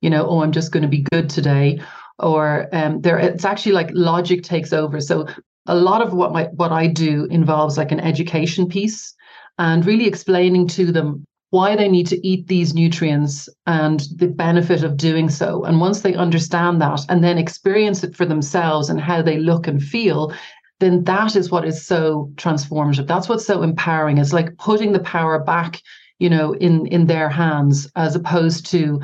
you 0.00 0.10
know, 0.10 0.26
oh, 0.28 0.42
I'm 0.42 0.52
just 0.52 0.72
going 0.72 0.82
to 0.82 0.88
be 0.88 1.06
good 1.10 1.30
today. 1.30 1.80
Or 2.18 2.68
um, 2.72 3.00
there, 3.00 3.18
it's 3.18 3.44
actually 3.44 3.72
like 3.72 3.90
logic 3.92 4.42
takes 4.42 4.72
over. 4.72 5.00
So 5.00 5.26
a 5.66 5.74
lot 5.74 6.02
of 6.02 6.12
what 6.12 6.32
my 6.32 6.44
what 6.54 6.72
I 6.72 6.86
do 6.86 7.26
involves 7.30 7.78
like 7.78 7.92
an 7.92 8.00
education 8.00 8.68
piece 8.68 9.14
and 9.58 9.84
really 9.84 10.06
explaining 10.06 10.66
to 10.68 10.90
them 10.90 11.24
why 11.50 11.74
they 11.76 11.88
need 11.88 12.06
to 12.06 12.26
eat 12.26 12.46
these 12.46 12.74
nutrients 12.74 13.48
and 13.66 14.06
the 14.16 14.28
benefit 14.28 14.84
of 14.84 14.96
doing 14.96 15.28
so. 15.28 15.64
And 15.64 15.80
once 15.80 16.00
they 16.00 16.14
understand 16.14 16.80
that 16.80 17.00
and 17.08 17.22
then 17.22 17.38
experience 17.38 18.04
it 18.04 18.14
for 18.16 18.24
themselves 18.24 18.88
and 18.88 19.00
how 19.00 19.20
they 19.20 19.38
look 19.38 19.66
and 19.66 19.82
feel, 19.82 20.32
then 20.78 21.04
that 21.04 21.36
is 21.36 21.50
what 21.50 21.66
is 21.66 21.84
so 21.84 22.30
transformative. 22.36 23.06
That's 23.06 23.28
what's 23.28 23.44
so 23.44 23.62
empowering. 23.62 24.18
It's 24.18 24.32
like 24.32 24.56
putting 24.58 24.92
the 24.92 25.00
power 25.00 25.38
back, 25.38 25.82
you 26.18 26.30
know, 26.30 26.54
in 26.54 26.86
in 26.86 27.06
their 27.06 27.28
hands 27.28 27.90
as 27.96 28.14
opposed 28.14 28.66
to 28.66 29.00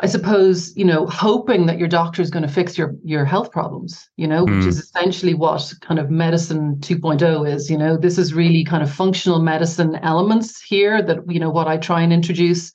I 0.00 0.06
suppose, 0.06 0.76
you 0.76 0.84
know, 0.84 1.06
hoping 1.06 1.66
that 1.66 1.78
your 1.78 1.88
doctor 1.88 2.20
is 2.20 2.30
going 2.30 2.42
to 2.42 2.52
fix 2.52 2.76
your 2.76 2.94
your 3.02 3.24
health 3.24 3.50
problems, 3.50 4.08
you 4.16 4.26
know, 4.26 4.44
mm. 4.44 4.56
which 4.56 4.66
is 4.66 4.78
essentially 4.78 5.32
what 5.32 5.72
kind 5.80 5.98
of 5.98 6.10
medicine 6.10 6.76
2.0 6.80 7.48
is, 7.48 7.70
you 7.70 7.78
know, 7.78 7.96
this 7.96 8.18
is 8.18 8.34
really 8.34 8.62
kind 8.62 8.82
of 8.82 8.92
functional 8.92 9.40
medicine 9.40 9.96
elements 9.96 10.60
here 10.60 11.02
that, 11.02 11.18
you 11.28 11.40
know, 11.40 11.48
what 11.48 11.66
I 11.66 11.78
try 11.78 12.02
and 12.02 12.12
introduce. 12.12 12.72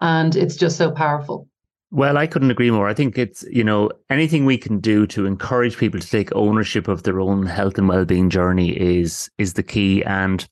And 0.00 0.36
it's 0.36 0.56
just 0.56 0.76
so 0.76 0.92
powerful. 0.92 1.48
Well, 1.90 2.16
I 2.16 2.28
couldn't 2.28 2.52
agree 2.52 2.70
more. 2.70 2.88
I 2.88 2.94
think 2.94 3.18
it's, 3.18 3.44
you 3.50 3.64
know, 3.64 3.90
anything 4.08 4.44
we 4.44 4.56
can 4.56 4.78
do 4.78 5.08
to 5.08 5.26
encourage 5.26 5.76
people 5.76 5.98
to 5.98 6.08
take 6.08 6.32
ownership 6.36 6.86
of 6.86 7.02
their 7.02 7.18
own 7.18 7.46
health 7.46 7.78
and 7.78 7.88
well-being 7.88 8.30
journey 8.30 8.70
is 8.70 9.28
is 9.38 9.54
the 9.54 9.64
key. 9.64 10.04
And 10.04 10.48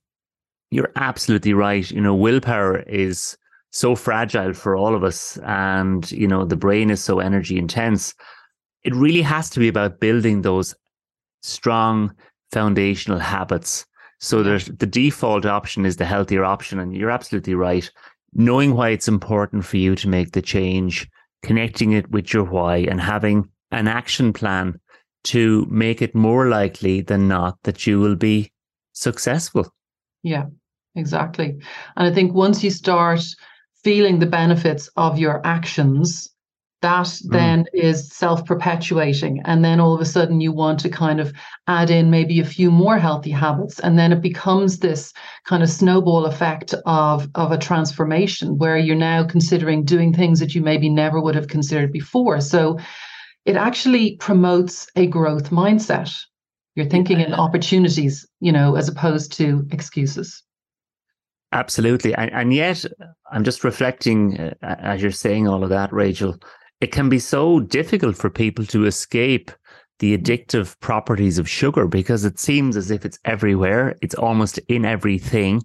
you're 0.72 0.90
absolutely 0.96 1.54
right. 1.54 1.88
You 1.88 2.00
know, 2.00 2.14
willpower 2.14 2.80
is 2.80 3.36
so 3.78 3.94
fragile 3.94 4.52
for 4.52 4.74
all 4.74 4.96
of 4.96 5.04
us 5.04 5.38
and 5.44 6.10
you 6.10 6.26
know 6.26 6.44
the 6.44 6.56
brain 6.56 6.90
is 6.90 7.02
so 7.02 7.20
energy 7.20 7.56
intense. 7.56 8.12
It 8.82 8.94
really 8.94 9.22
has 9.22 9.48
to 9.50 9.60
be 9.60 9.68
about 9.68 10.00
building 10.00 10.42
those 10.42 10.74
strong 11.42 12.12
foundational 12.50 13.20
habits. 13.20 13.86
So 14.18 14.42
there's 14.42 14.66
the 14.66 14.86
default 14.86 15.46
option 15.46 15.86
is 15.86 15.96
the 15.96 16.04
healthier 16.04 16.44
option 16.44 16.80
and 16.80 16.96
you're 16.96 17.10
absolutely 17.10 17.54
right. 17.54 17.88
Knowing 18.32 18.74
why 18.74 18.88
it's 18.90 19.08
important 19.08 19.64
for 19.64 19.76
you 19.76 19.94
to 19.94 20.08
make 20.08 20.32
the 20.32 20.42
change 20.42 21.08
connecting 21.44 21.92
it 21.92 22.10
with 22.10 22.32
your 22.32 22.44
why 22.44 22.78
and 22.78 23.00
having 23.00 23.48
an 23.70 23.86
action 23.86 24.32
plan 24.32 24.78
to 25.22 25.66
make 25.70 26.02
it 26.02 26.14
more 26.14 26.48
likely 26.48 27.00
than 27.00 27.28
not 27.28 27.56
that 27.62 27.86
you 27.86 28.00
will 28.00 28.16
be 28.16 28.50
successful. 28.92 29.72
Yeah 30.22 30.46
exactly. 30.96 31.56
And 31.96 32.08
i 32.08 32.12
think 32.12 32.34
once 32.34 32.64
you 32.64 32.70
start 32.70 33.22
feeling 33.84 34.18
the 34.18 34.26
benefits 34.26 34.88
of 34.96 35.18
your 35.18 35.40
actions, 35.46 36.30
that 36.80 37.06
mm. 37.06 37.30
then 37.30 37.66
is 37.72 38.10
self 38.12 38.44
perpetuating. 38.44 39.40
And 39.44 39.64
then 39.64 39.80
all 39.80 39.94
of 39.94 40.00
a 40.00 40.04
sudden 40.04 40.40
you 40.40 40.52
want 40.52 40.80
to 40.80 40.88
kind 40.88 41.20
of 41.20 41.32
add 41.66 41.90
in 41.90 42.10
maybe 42.10 42.40
a 42.40 42.44
few 42.44 42.70
more 42.70 42.98
healthy 42.98 43.30
habits. 43.30 43.78
And 43.80 43.98
then 43.98 44.12
it 44.12 44.20
becomes 44.22 44.78
this 44.78 45.12
kind 45.44 45.62
of 45.62 45.70
snowball 45.70 46.26
effect 46.26 46.74
of, 46.86 47.28
of 47.34 47.52
a 47.52 47.58
transformation 47.58 48.58
where 48.58 48.76
you're 48.76 48.96
now 48.96 49.24
considering 49.24 49.84
doing 49.84 50.12
things 50.12 50.40
that 50.40 50.54
you 50.54 50.60
maybe 50.60 50.88
never 50.88 51.20
would 51.20 51.34
have 51.34 51.48
considered 51.48 51.92
before. 51.92 52.40
So 52.40 52.78
it 53.44 53.56
actually 53.56 54.16
promotes 54.16 54.86
a 54.94 55.06
growth 55.06 55.50
mindset. 55.50 56.14
You're 56.74 56.86
thinking 56.86 57.18
in 57.18 57.34
opportunities, 57.34 58.26
you 58.40 58.52
know, 58.52 58.76
as 58.76 58.88
opposed 58.88 59.32
to 59.32 59.66
excuses. 59.72 60.44
Absolutely. 61.52 62.14
And, 62.14 62.30
and 62.32 62.52
yet, 62.52 62.84
I'm 63.32 63.44
just 63.44 63.64
reflecting 63.64 64.38
uh, 64.38 64.54
as 64.62 65.00
you're 65.02 65.10
saying 65.10 65.48
all 65.48 65.62
of 65.62 65.70
that, 65.70 65.92
Rachel. 65.92 66.36
It 66.80 66.92
can 66.92 67.08
be 67.08 67.18
so 67.18 67.60
difficult 67.60 68.16
for 68.16 68.30
people 68.30 68.64
to 68.66 68.86
escape 68.86 69.50
the 69.98 70.16
addictive 70.16 70.78
properties 70.80 71.38
of 71.38 71.48
sugar 71.48 71.88
because 71.88 72.24
it 72.24 72.38
seems 72.38 72.76
as 72.76 72.90
if 72.90 73.04
it's 73.04 73.18
everywhere, 73.24 73.96
it's 74.00 74.14
almost 74.14 74.58
in 74.68 74.84
everything. 74.84 75.62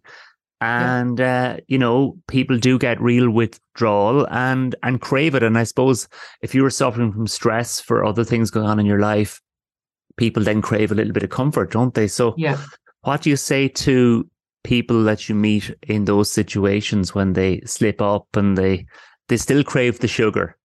And 0.62 1.20
yeah. 1.20 1.56
uh, 1.58 1.58
you 1.68 1.78
know, 1.78 2.18
people 2.28 2.58
do 2.58 2.80
get 2.80 3.02
real 3.02 3.30
withdrawal 3.30 4.26
and 4.32 4.76
and 4.82 5.02
crave 5.02 5.36
it. 5.36 5.44
And 5.44 5.58
I 5.58 5.64
suppose 5.64 6.08
if 6.42 6.56
you 6.56 6.64
were 6.64 6.70
suffering 6.70 7.12
from 7.12 7.28
stress 7.28 7.82
for 7.82 8.06
other 8.06 8.24
things 8.24 8.50
going 8.50 8.68
on 8.68 8.80
in 8.80 8.86
your 8.86 9.02
life, 9.02 9.42
people 10.16 10.42
then 10.42 10.62
crave 10.62 10.92
a 10.92 10.96
little 10.96 11.14
bit 11.14 11.24
of 11.24 11.30
comfort, 11.30 11.72
don't 11.72 11.94
they? 11.94 12.08
So, 12.08 12.34
yeah. 12.38 12.58
what 13.02 13.22
do 13.22 13.30
you 13.30 13.36
say 13.36 13.68
to 13.68 14.26
people 14.64 15.04
that 15.04 15.28
you 15.28 15.36
meet 15.36 15.74
in 15.88 16.06
those 16.06 16.32
situations 16.32 17.14
when 17.14 17.34
they 17.34 17.62
slip 17.62 18.02
up 18.02 18.28
and 18.36 18.58
they 18.58 18.86
they 19.28 19.38
still 19.38 19.64
crave 19.64 20.00
the 20.00 20.08
sugar 20.08 20.58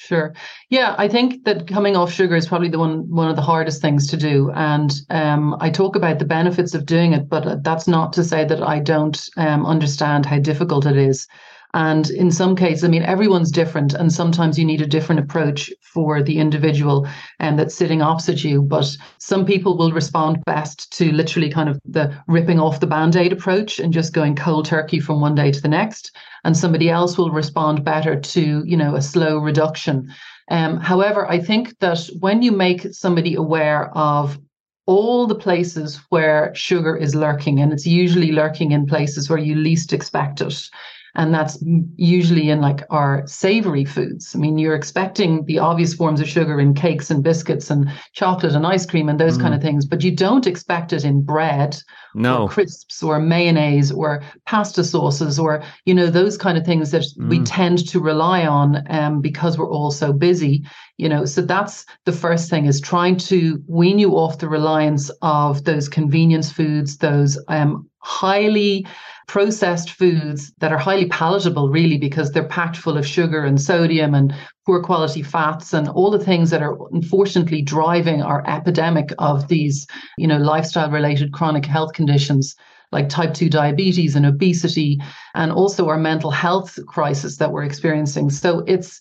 Sure. 0.00 0.32
Yeah, 0.70 0.94
I 0.96 1.08
think 1.08 1.44
that 1.44 1.68
coming 1.68 1.94
off 1.94 2.10
sugar 2.10 2.34
is 2.34 2.48
probably 2.48 2.70
the 2.70 2.78
one 2.78 3.06
one 3.10 3.28
of 3.28 3.36
the 3.36 3.42
hardest 3.42 3.82
things 3.82 4.06
to 4.06 4.16
do, 4.16 4.50
and 4.54 4.90
um, 5.10 5.54
I 5.60 5.68
talk 5.68 5.94
about 5.94 6.18
the 6.18 6.24
benefits 6.24 6.74
of 6.74 6.86
doing 6.86 7.12
it, 7.12 7.28
but 7.28 7.62
that's 7.62 7.86
not 7.86 8.14
to 8.14 8.24
say 8.24 8.46
that 8.46 8.62
I 8.62 8.78
don't 8.78 9.28
um, 9.36 9.66
understand 9.66 10.24
how 10.24 10.38
difficult 10.38 10.86
it 10.86 10.96
is. 10.96 11.28
And 11.72 12.10
in 12.10 12.32
some 12.32 12.56
cases, 12.56 12.82
I 12.82 12.88
mean, 12.88 13.04
everyone's 13.04 13.52
different, 13.52 13.94
and 13.94 14.12
sometimes 14.12 14.58
you 14.58 14.64
need 14.64 14.82
a 14.82 14.86
different 14.86 15.20
approach 15.20 15.72
for 15.82 16.22
the 16.22 16.38
individual 16.38 17.06
and 17.38 17.50
um, 17.50 17.56
that's 17.56 17.76
sitting 17.76 18.02
opposite 18.02 18.42
you. 18.42 18.62
But 18.62 18.96
some 19.18 19.46
people 19.46 19.78
will 19.78 19.92
respond 19.92 20.42
best 20.46 20.92
to 20.98 21.12
literally 21.12 21.48
kind 21.48 21.68
of 21.68 21.80
the 21.84 22.12
ripping 22.26 22.58
off 22.58 22.80
the 22.80 22.88
band 22.88 23.14
aid 23.14 23.32
approach 23.32 23.78
and 23.78 23.92
just 23.92 24.12
going 24.12 24.34
cold 24.34 24.64
turkey 24.64 24.98
from 24.98 25.20
one 25.20 25.36
day 25.36 25.52
to 25.52 25.62
the 25.62 25.68
next. 25.68 26.10
And 26.42 26.56
somebody 26.56 26.90
else 26.90 27.16
will 27.16 27.30
respond 27.30 27.84
better 27.84 28.18
to, 28.18 28.64
you 28.66 28.76
know, 28.76 28.96
a 28.96 29.02
slow 29.02 29.38
reduction. 29.38 30.12
Um, 30.50 30.78
however, 30.78 31.30
I 31.30 31.38
think 31.38 31.78
that 31.78 32.08
when 32.18 32.42
you 32.42 32.50
make 32.50 32.92
somebody 32.92 33.36
aware 33.36 33.96
of 33.96 34.38
all 34.86 35.28
the 35.28 35.36
places 35.36 36.00
where 36.08 36.52
sugar 36.56 36.96
is 36.96 37.14
lurking, 37.14 37.60
and 37.60 37.72
it's 37.72 37.86
usually 37.86 38.32
lurking 38.32 38.72
in 38.72 38.86
places 38.86 39.30
where 39.30 39.38
you 39.38 39.54
least 39.54 39.92
expect 39.92 40.40
it 40.40 40.68
and 41.14 41.34
that's 41.34 41.62
usually 41.96 42.50
in 42.50 42.60
like 42.60 42.82
our 42.90 43.26
savory 43.26 43.84
foods. 43.84 44.34
I 44.34 44.38
mean, 44.38 44.58
you're 44.58 44.74
expecting 44.74 45.44
the 45.44 45.58
obvious 45.58 45.94
forms 45.94 46.20
of 46.20 46.28
sugar 46.28 46.60
in 46.60 46.74
cakes 46.74 47.10
and 47.10 47.22
biscuits 47.22 47.70
and 47.70 47.90
chocolate 48.12 48.54
and 48.54 48.66
ice 48.66 48.86
cream 48.86 49.08
and 49.08 49.18
those 49.18 49.36
mm. 49.36 49.42
kind 49.42 49.54
of 49.54 49.62
things, 49.62 49.86
but 49.86 50.02
you 50.02 50.14
don't 50.14 50.46
expect 50.46 50.92
it 50.92 51.04
in 51.04 51.22
bread 51.22 51.76
no. 52.14 52.42
or 52.42 52.48
crisps 52.48 53.02
or 53.02 53.18
mayonnaise 53.18 53.90
or 53.90 54.22
pasta 54.46 54.84
sauces 54.84 55.38
or, 55.38 55.62
you 55.84 55.94
know, 55.94 56.06
those 56.06 56.36
kind 56.36 56.56
of 56.56 56.64
things 56.64 56.90
that 56.92 57.04
mm. 57.18 57.28
we 57.28 57.40
tend 57.40 57.86
to 57.88 58.00
rely 58.00 58.46
on 58.46 58.84
um, 58.90 59.20
because 59.20 59.58
we're 59.58 59.70
all 59.70 59.90
so 59.90 60.12
busy, 60.12 60.64
you 60.96 61.08
know. 61.08 61.24
So 61.24 61.42
that's 61.42 61.84
the 62.04 62.12
first 62.12 62.50
thing 62.50 62.66
is 62.66 62.80
trying 62.80 63.16
to 63.16 63.62
wean 63.66 63.98
you 63.98 64.12
off 64.12 64.38
the 64.38 64.48
reliance 64.48 65.10
of 65.22 65.64
those 65.64 65.88
convenience 65.88 66.52
foods, 66.52 66.98
those 66.98 67.38
um, 67.48 67.88
highly 67.98 68.86
processed 69.30 69.90
foods 69.90 70.52
that 70.58 70.72
are 70.72 70.78
highly 70.78 71.06
palatable, 71.06 71.70
really, 71.70 71.96
because 71.96 72.32
they're 72.32 72.48
packed 72.48 72.76
full 72.76 72.98
of 72.98 73.06
sugar 73.06 73.44
and 73.44 73.60
sodium 73.60 74.12
and 74.12 74.34
poor 74.66 74.82
quality 74.82 75.22
fats 75.22 75.72
and 75.72 75.88
all 75.88 76.10
the 76.10 76.24
things 76.24 76.50
that 76.50 76.62
are 76.62 76.76
unfortunately 76.90 77.62
driving 77.62 78.22
our 78.22 78.42
epidemic 78.48 79.12
of 79.18 79.46
these, 79.46 79.86
you 80.18 80.26
know, 80.26 80.36
lifestyle 80.36 80.90
related 80.90 81.32
chronic 81.32 81.64
health 81.64 81.92
conditions 81.92 82.56
like 82.90 83.08
type 83.08 83.32
2 83.32 83.48
diabetes 83.48 84.16
and 84.16 84.26
obesity, 84.26 84.98
and 85.36 85.52
also 85.52 85.88
our 85.88 85.96
mental 85.96 86.32
health 86.32 86.76
crisis 86.88 87.36
that 87.36 87.52
we're 87.52 87.62
experiencing. 87.62 88.30
So 88.30 88.64
it's 88.66 89.00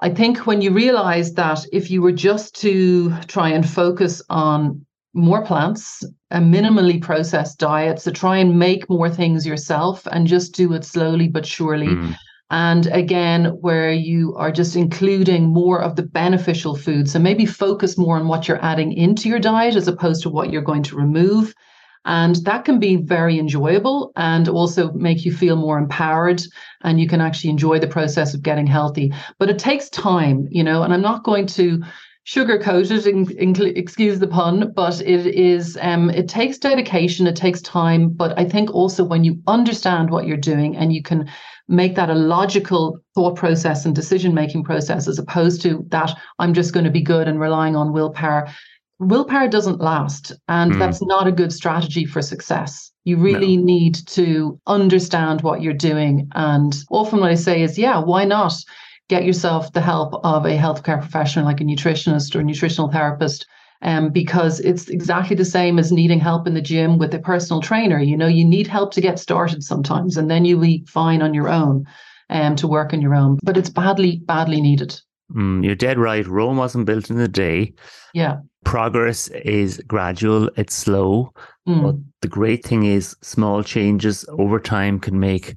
I 0.00 0.10
think 0.10 0.48
when 0.48 0.62
you 0.62 0.72
realize 0.72 1.34
that 1.34 1.64
if 1.72 1.92
you 1.92 2.02
were 2.02 2.10
just 2.10 2.60
to 2.62 3.16
try 3.28 3.50
and 3.50 3.64
focus 3.64 4.20
on 4.30 4.84
more 5.12 5.44
plants, 5.44 6.04
a 6.30 6.38
minimally 6.38 7.00
processed 7.00 7.58
diet. 7.58 8.00
So 8.00 8.10
try 8.10 8.38
and 8.38 8.58
make 8.58 8.88
more 8.88 9.10
things 9.10 9.46
yourself 9.46 10.06
and 10.06 10.26
just 10.26 10.54
do 10.54 10.72
it 10.72 10.84
slowly 10.84 11.28
but 11.28 11.46
surely. 11.46 11.88
Mm. 11.88 12.16
And 12.50 12.86
again, 12.88 13.46
where 13.60 13.92
you 13.92 14.34
are 14.36 14.50
just 14.50 14.74
including 14.74 15.52
more 15.52 15.80
of 15.80 15.94
the 15.94 16.02
beneficial 16.02 16.76
foods. 16.76 17.12
So 17.12 17.18
maybe 17.20 17.46
focus 17.46 17.96
more 17.96 18.16
on 18.16 18.26
what 18.26 18.48
you're 18.48 18.64
adding 18.64 18.92
into 18.92 19.28
your 19.28 19.38
diet 19.38 19.76
as 19.76 19.86
opposed 19.86 20.22
to 20.24 20.30
what 20.30 20.50
you're 20.50 20.62
going 20.62 20.82
to 20.84 20.96
remove. 20.96 21.54
And 22.04 22.36
that 22.46 22.64
can 22.64 22.80
be 22.80 22.96
very 22.96 23.38
enjoyable 23.38 24.12
and 24.16 24.48
also 24.48 24.90
make 24.92 25.24
you 25.24 25.32
feel 25.32 25.54
more 25.54 25.78
empowered. 25.78 26.42
And 26.82 27.00
you 27.00 27.06
can 27.06 27.20
actually 27.20 27.50
enjoy 27.50 27.78
the 27.78 27.86
process 27.86 28.34
of 28.34 28.42
getting 28.42 28.66
healthy. 28.66 29.12
But 29.38 29.50
it 29.50 29.58
takes 29.58 29.88
time, 29.90 30.48
you 30.50 30.64
know, 30.64 30.82
and 30.82 30.92
I'm 30.92 31.02
not 31.02 31.24
going 31.24 31.46
to 31.48 31.82
sugar 32.24 32.58
coated 32.58 33.06
excuse 33.76 34.18
the 34.18 34.26
pun 34.26 34.72
but 34.72 35.00
it 35.00 35.26
is 35.26 35.78
um, 35.80 36.10
it 36.10 36.28
takes 36.28 36.58
dedication 36.58 37.26
it 37.26 37.36
takes 37.36 37.60
time 37.62 38.08
but 38.10 38.38
i 38.38 38.44
think 38.44 38.72
also 38.74 39.02
when 39.02 39.24
you 39.24 39.40
understand 39.46 40.10
what 40.10 40.26
you're 40.26 40.36
doing 40.36 40.76
and 40.76 40.92
you 40.92 41.02
can 41.02 41.28
make 41.68 41.94
that 41.94 42.10
a 42.10 42.14
logical 42.14 42.98
thought 43.14 43.36
process 43.36 43.86
and 43.86 43.94
decision 43.94 44.34
making 44.34 44.62
process 44.64 45.08
as 45.08 45.18
opposed 45.18 45.62
to 45.62 45.84
that 45.88 46.12
i'm 46.38 46.52
just 46.52 46.74
going 46.74 46.84
to 46.84 46.90
be 46.90 47.02
good 47.02 47.26
and 47.26 47.40
relying 47.40 47.74
on 47.74 47.92
willpower 47.92 48.46
willpower 48.98 49.48
doesn't 49.48 49.80
last 49.80 50.32
and 50.48 50.72
mm. 50.72 50.78
that's 50.78 51.02
not 51.02 51.26
a 51.26 51.32
good 51.32 51.52
strategy 51.52 52.04
for 52.04 52.20
success 52.20 52.92
you 53.04 53.16
really 53.16 53.56
no. 53.56 53.64
need 53.64 53.94
to 54.06 54.60
understand 54.66 55.40
what 55.40 55.62
you're 55.62 55.72
doing 55.72 56.28
and 56.34 56.84
often 56.90 57.18
what 57.18 57.30
i 57.30 57.34
say 57.34 57.62
is 57.62 57.78
yeah 57.78 57.98
why 57.98 58.26
not 58.26 58.52
get 59.10 59.24
yourself 59.24 59.72
the 59.72 59.80
help 59.80 60.14
of 60.24 60.46
a 60.46 60.56
healthcare 60.56 61.00
professional 61.00 61.44
like 61.44 61.60
a 61.60 61.64
nutritionist 61.64 62.34
or 62.34 62.40
a 62.40 62.44
nutritional 62.44 62.90
therapist 62.90 63.44
um, 63.82 64.10
because 64.10 64.60
it's 64.60 64.88
exactly 64.88 65.34
the 65.34 65.44
same 65.44 65.78
as 65.80 65.90
needing 65.90 66.20
help 66.20 66.46
in 66.46 66.54
the 66.54 66.60
gym 66.60 66.96
with 66.96 67.12
a 67.12 67.18
personal 67.18 67.60
trainer. 67.60 67.98
You 67.98 68.16
know, 68.16 68.28
you 68.28 68.44
need 68.44 68.68
help 68.68 68.92
to 68.94 69.00
get 69.00 69.18
started 69.18 69.64
sometimes, 69.64 70.16
and 70.16 70.30
then 70.30 70.44
you'll 70.44 70.60
be 70.60 70.84
fine 70.86 71.22
on 71.22 71.34
your 71.34 71.48
own 71.48 71.86
um, 72.28 72.54
to 72.56 72.68
work 72.68 72.92
on 72.92 73.00
your 73.00 73.14
own. 73.14 73.38
But 73.42 73.56
it's 73.56 73.70
badly, 73.70 74.18
badly 74.24 74.60
needed. 74.60 75.00
Mm, 75.34 75.64
you're 75.64 75.74
dead 75.74 75.98
right. 75.98 76.26
Rome 76.26 76.56
wasn't 76.56 76.86
built 76.86 77.10
in 77.10 77.18
a 77.18 77.28
day. 77.28 77.74
Yeah. 78.14 78.38
Progress 78.64 79.28
is 79.28 79.82
gradual, 79.88 80.50
it's 80.56 80.74
slow. 80.74 81.32
Mm. 81.66 81.82
But 81.82 81.94
the 82.20 82.28
great 82.28 82.64
thing 82.64 82.84
is, 82.84 83.16
small 83.22 83.64
changes 83.64 84.24
over 84.28 84.60
time 84.60 85.00
can 85.00 85.18
make 85.18 85.56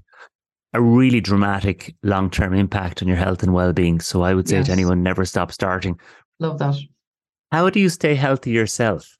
a 0.74 0.82
really 0.82 1.22
dramatic 1.22 1.96
long 2.04 2.30
term 2.30 2.54
impact 2.54 3.02
on 3.02 3.08
your 3.08 3.18
health 3.18 3.44
and 3.44 3.54
well 3.54 3.74
being. 3.74 4.00
So 4.00 4.24
I 4.24 4.34
would 4.34 4.48
say 4.48 4.58
yes. 4.58 4.68
to 4.68 4.72
anyone, 4.72 5.04
never 5.04 5.26
stop 5.26 5.52
starting. 5.52 6.00
Love 6.40 6.60
that. 6.60 6.76
How 7.52 7.70
do 7.70 7.80
you 7.80 7.90
stay 7.90 8.16
healthy 8.16 8.52
yourself? 8.52 9.18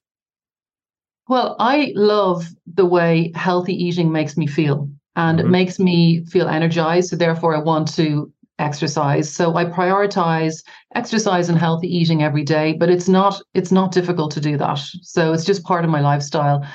Well, 1.28 1.56
I 1.58 1.92
love 1.94 2.48
the 2.66 2.84
way 2.84 3.32
healthy 3.34 3.72
eating 3.72 4.12
makes 4.12 4.36
me 4.36 4.46
feel, 4.46 4.90
and 5.16 5.38
mm-hmm. 5.38 5.46
it 5.46 5.50
makes 5.50 5.78
me 5.78 6.24
feel 6.26 6.48
energized. 6.48 7.10
So, 7.10 7.16
therefore, 7.16 7.56
I 7.56 7.60
want 7.60 7.94
to 7.94 8.30
exercise. 8.58 9.32
So, 9.32 9.56
I 9.56 9.64
prioritize 9.64 10.62
exercise 10.94 11.48
and 11.48 11.58
healthy 11.58 11.86
eating 11.86 12.22
every 12.22 12.42
day, 12.42 12.74
but 12.74 12.90
it's 12.90 13.08
not 13.08 13.40
it's 13.54 13.72
not 13.72 13.92
difficult 13.92 14.32
to 14.32 14.40
do 14.40 14.56
that. 14.58 14.80
So, 15.02 15.32
it's 15.32 15.44
just 15.44 15.64
part 15.64 15.84
of 15.84 15.90
my 15.90 16.00
lifestyle. 16.00 16.66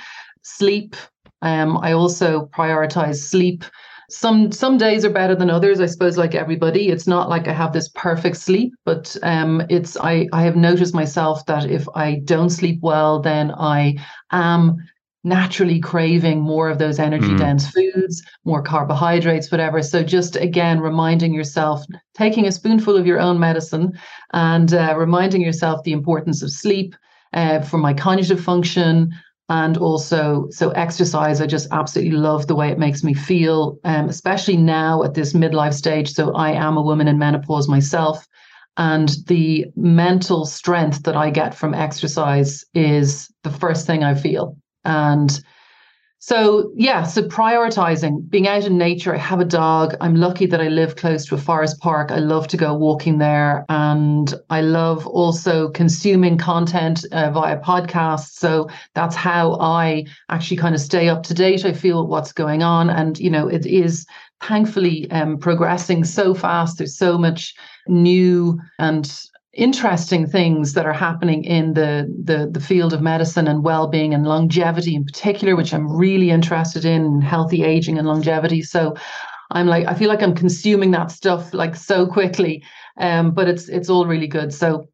Sleep. 0.44 0.96
Um, 1.42 1.78
I 1.78 1.92
also 1.92 2.50
prioritize 2.54 3.18
sleep 3.18 3.64
some 4.10 4.52
some 4.52 4.78
days 4.78 5.06
are 5.06 5.10
better 5.10 5.36
than 5.36 5.50
others 5.50 5.80
i 5.80 5.86
suppose 5.86 6.18
like 6.18 6.36
everybody 6.36 6.90
it's 6.90 7.08
not 7.08 7.30
like 7.30 7.48
i 7.48 7.54
have 7.54 7.74
this 7.74 7.90
perfect 7.90 8.38
sleep 8.38 8.74
but 8.86 9.16
um 9.24 9.62
it's 9.70 9.98
i 9.98 10.28
i 10.34 10.42
have 10.42 10.56
noticed 10.56 10.94
myself 10.94 11.46
that 11.46 11.70
if 11.70 11.88
i 11.96 12.16
don't 12.26 12.50
sleep 12.50 12.80
well 12.82 13.20
then 13.20 13.52
i 13.52 13.96
am 14.32 14.78
naturally 15.24 15.80
craving 15.80 16.40
more 16.40 16.70
of 16.70 16.80
those 16.80 16.98
energy 16.98 17.28
mm. 17.28 17.38
dense 17.38 17.70
foods 17.70 18.24
more 18.46 18.64
carbohydrates 18.64 19.52
whatever 19.52 19.82
so 19.84 20.02
just 20.02 20.36
again 20.38 20.80
reminding 20.80 21.34
yourself 21.34 21.84
taking 22.14 22.48
a 22.48 22.52
spoonful 22.52 22.96
of 22.96 23.06
your 23.06 23.20
own 23.20 23.38
medicine 23.40 23.92
and 24.32 24.74
uh, 24.74 24.96
reminding 24.98 25.42
yourself 25.42 25.84
the 25.84 25.92
importance 25.92 26.42
of 26.42 26.50
sleep 26.50 26.96
uh, 27.34 27.62
for 27.62 27.78
my 27.78 27.94
cognitive 27.94 28.42
function 28.42 29.12
and 29.50 29.78
also 29.78 30.48
so 30.52 30.70
exercise 30.72 31.42
i 31.42 31.48
just 31.48 31.68
absolutely 31.72 32.16
love 32.16 32.48
the 32.48 32.56
way 32.56 32.70
it 32.70 32.80
makes 32.80 33.04
me 33.04 33.14
feel 33.14 33.78
um, 33.84 34.08
especially 34.10 34.58
now 34.58 35.04
at 35.04 35.14
this 35.14 35.34
midlife 35.34 35.74
stage. 35.74 36.12
So 36.12 36.34
i 36.34 36.52
am 36.52 36.78
a 36.78 36.82
woman 36.82 37.08
in 37.08 37.18
menopause 37.18 37.68
myself. 37.68 38.26
And 38.78 39.10
the 39.28 39.66
mental 39.76 40.46
strength 40.46 41.04
that 41.04 41.16
i 41.16 41.30
get 41.30 41.54
from 41.54 41.74
exercise 41.74 42.64
is 42.74 43.30
the 43.44 43.52
first 43.52 43.86
thing 43.86 44.04
i 44.04 44.14
feel. 44.14 44.56
And 44.86 45.42
so, 46.22 46.72
yeah, 46.76 47.04
so 47.04 47.24
prioritizing 47.24 48.30
being 48.30 48.46
out 48.46 48.66
in 48.66 48.78
nature. 48.78 49.16
I 49.16 49.18
have 49.18 49.40
a 49.40 49.46
dog. 49.46 49.96
I'm 50.02 50.16
lucky 50.16 50.46
that 50.48 50.60
I 50.60 50.68
live 50.68 50.98
close 50.98 51.26
to 51.28 51.36
a 51.36 51.38
forest 51.38 51.80
park. 51.80 52.12
I 52.12 52.18
love 52.18 52.50
to 52.50 52.58
go 52.58 52.74
walking 52.74 53.20
there. 53.20 53.66
And 53.70 54.34
I 54.50 54.60
love 54.60 55.08
also 55.08 55.70
consuming 55.70 56.38
content 56.38 57.06
uh, 57.14 57.32
via 57.32 57.58
podcasts. 57.62 58.32
So 58.32 58.70
that's 58.96 59.16
how 59.16 59.54
I 59.62 60.06
actually 60.28 60.58
kind 60.58 60.76
of 60.76 60.82
stay 60.82 61.08
up 61.08 61.24
to 61.24 61.34
date. 61.34 61.64
I 61.64 61.72
feel 61.72 62.06
what's 62.06 62.34
going 62.34 62.64
on. 62.64 62.90
And, 62.90 63.18
you 63.18 63.30
know, 63.30 63.48
it 63.48 63.66
is 63.66 64.06
thankfully 64.42 65.10
um, 65.12 65.38
progressing 65.38 66.04
so 66.04 66.34
fast. 66.34 66.80
There's 66.80 66.98
so 66.98 67.18
much 67.18 67.54
new 67.88 68.60
and 68.78 69.10
interesting 69.54 70.28
things 70.28 70.74
that 70.74 70.86
are 70.86 70.94
happening 70.94 71.44
in 71.44 71.74
the, 71.74 72.14
the 72.24 72.48
the 72.52 72.60
field 72.60 72.94
of 72.94 73.02
medicine 73.02 73.48
and 73.48 73.64
well-being 73.64 74.14
and 74.14 74.28
longevity 74.28 74.94
in 74.96 75.04
particular 75.04 75.56
which 75.56 75.74
i'm 75.74 75.92
really 75.92 76.30
interested 76.30 76.86
in 76.86 77.20
healthy 77.20 77.64
aging 77.64 77.98
and 77.98 78.08
longevity. 78.08 78.62
So 78.62 78.96
i'm 79.52 79.66
like 79.66 79.88
i 79.88 79.96
feel 79.96 80.08
like 80.08 80.22
i'm 80.22 80.36
consuming 80.36 80.92
that 80.92 81.10
stuff 81.10 81.52
like 81.52 81.76
so 81.76 82.06
quickly 82.06 82.64
um 82.98 83.32
but 83.32 83.48
it's 83.48 83.68
it's 83.70 83.90
all 83.90 84.06
really 84.06 84.28
good. 84.28 84.54
So 84.54 84.88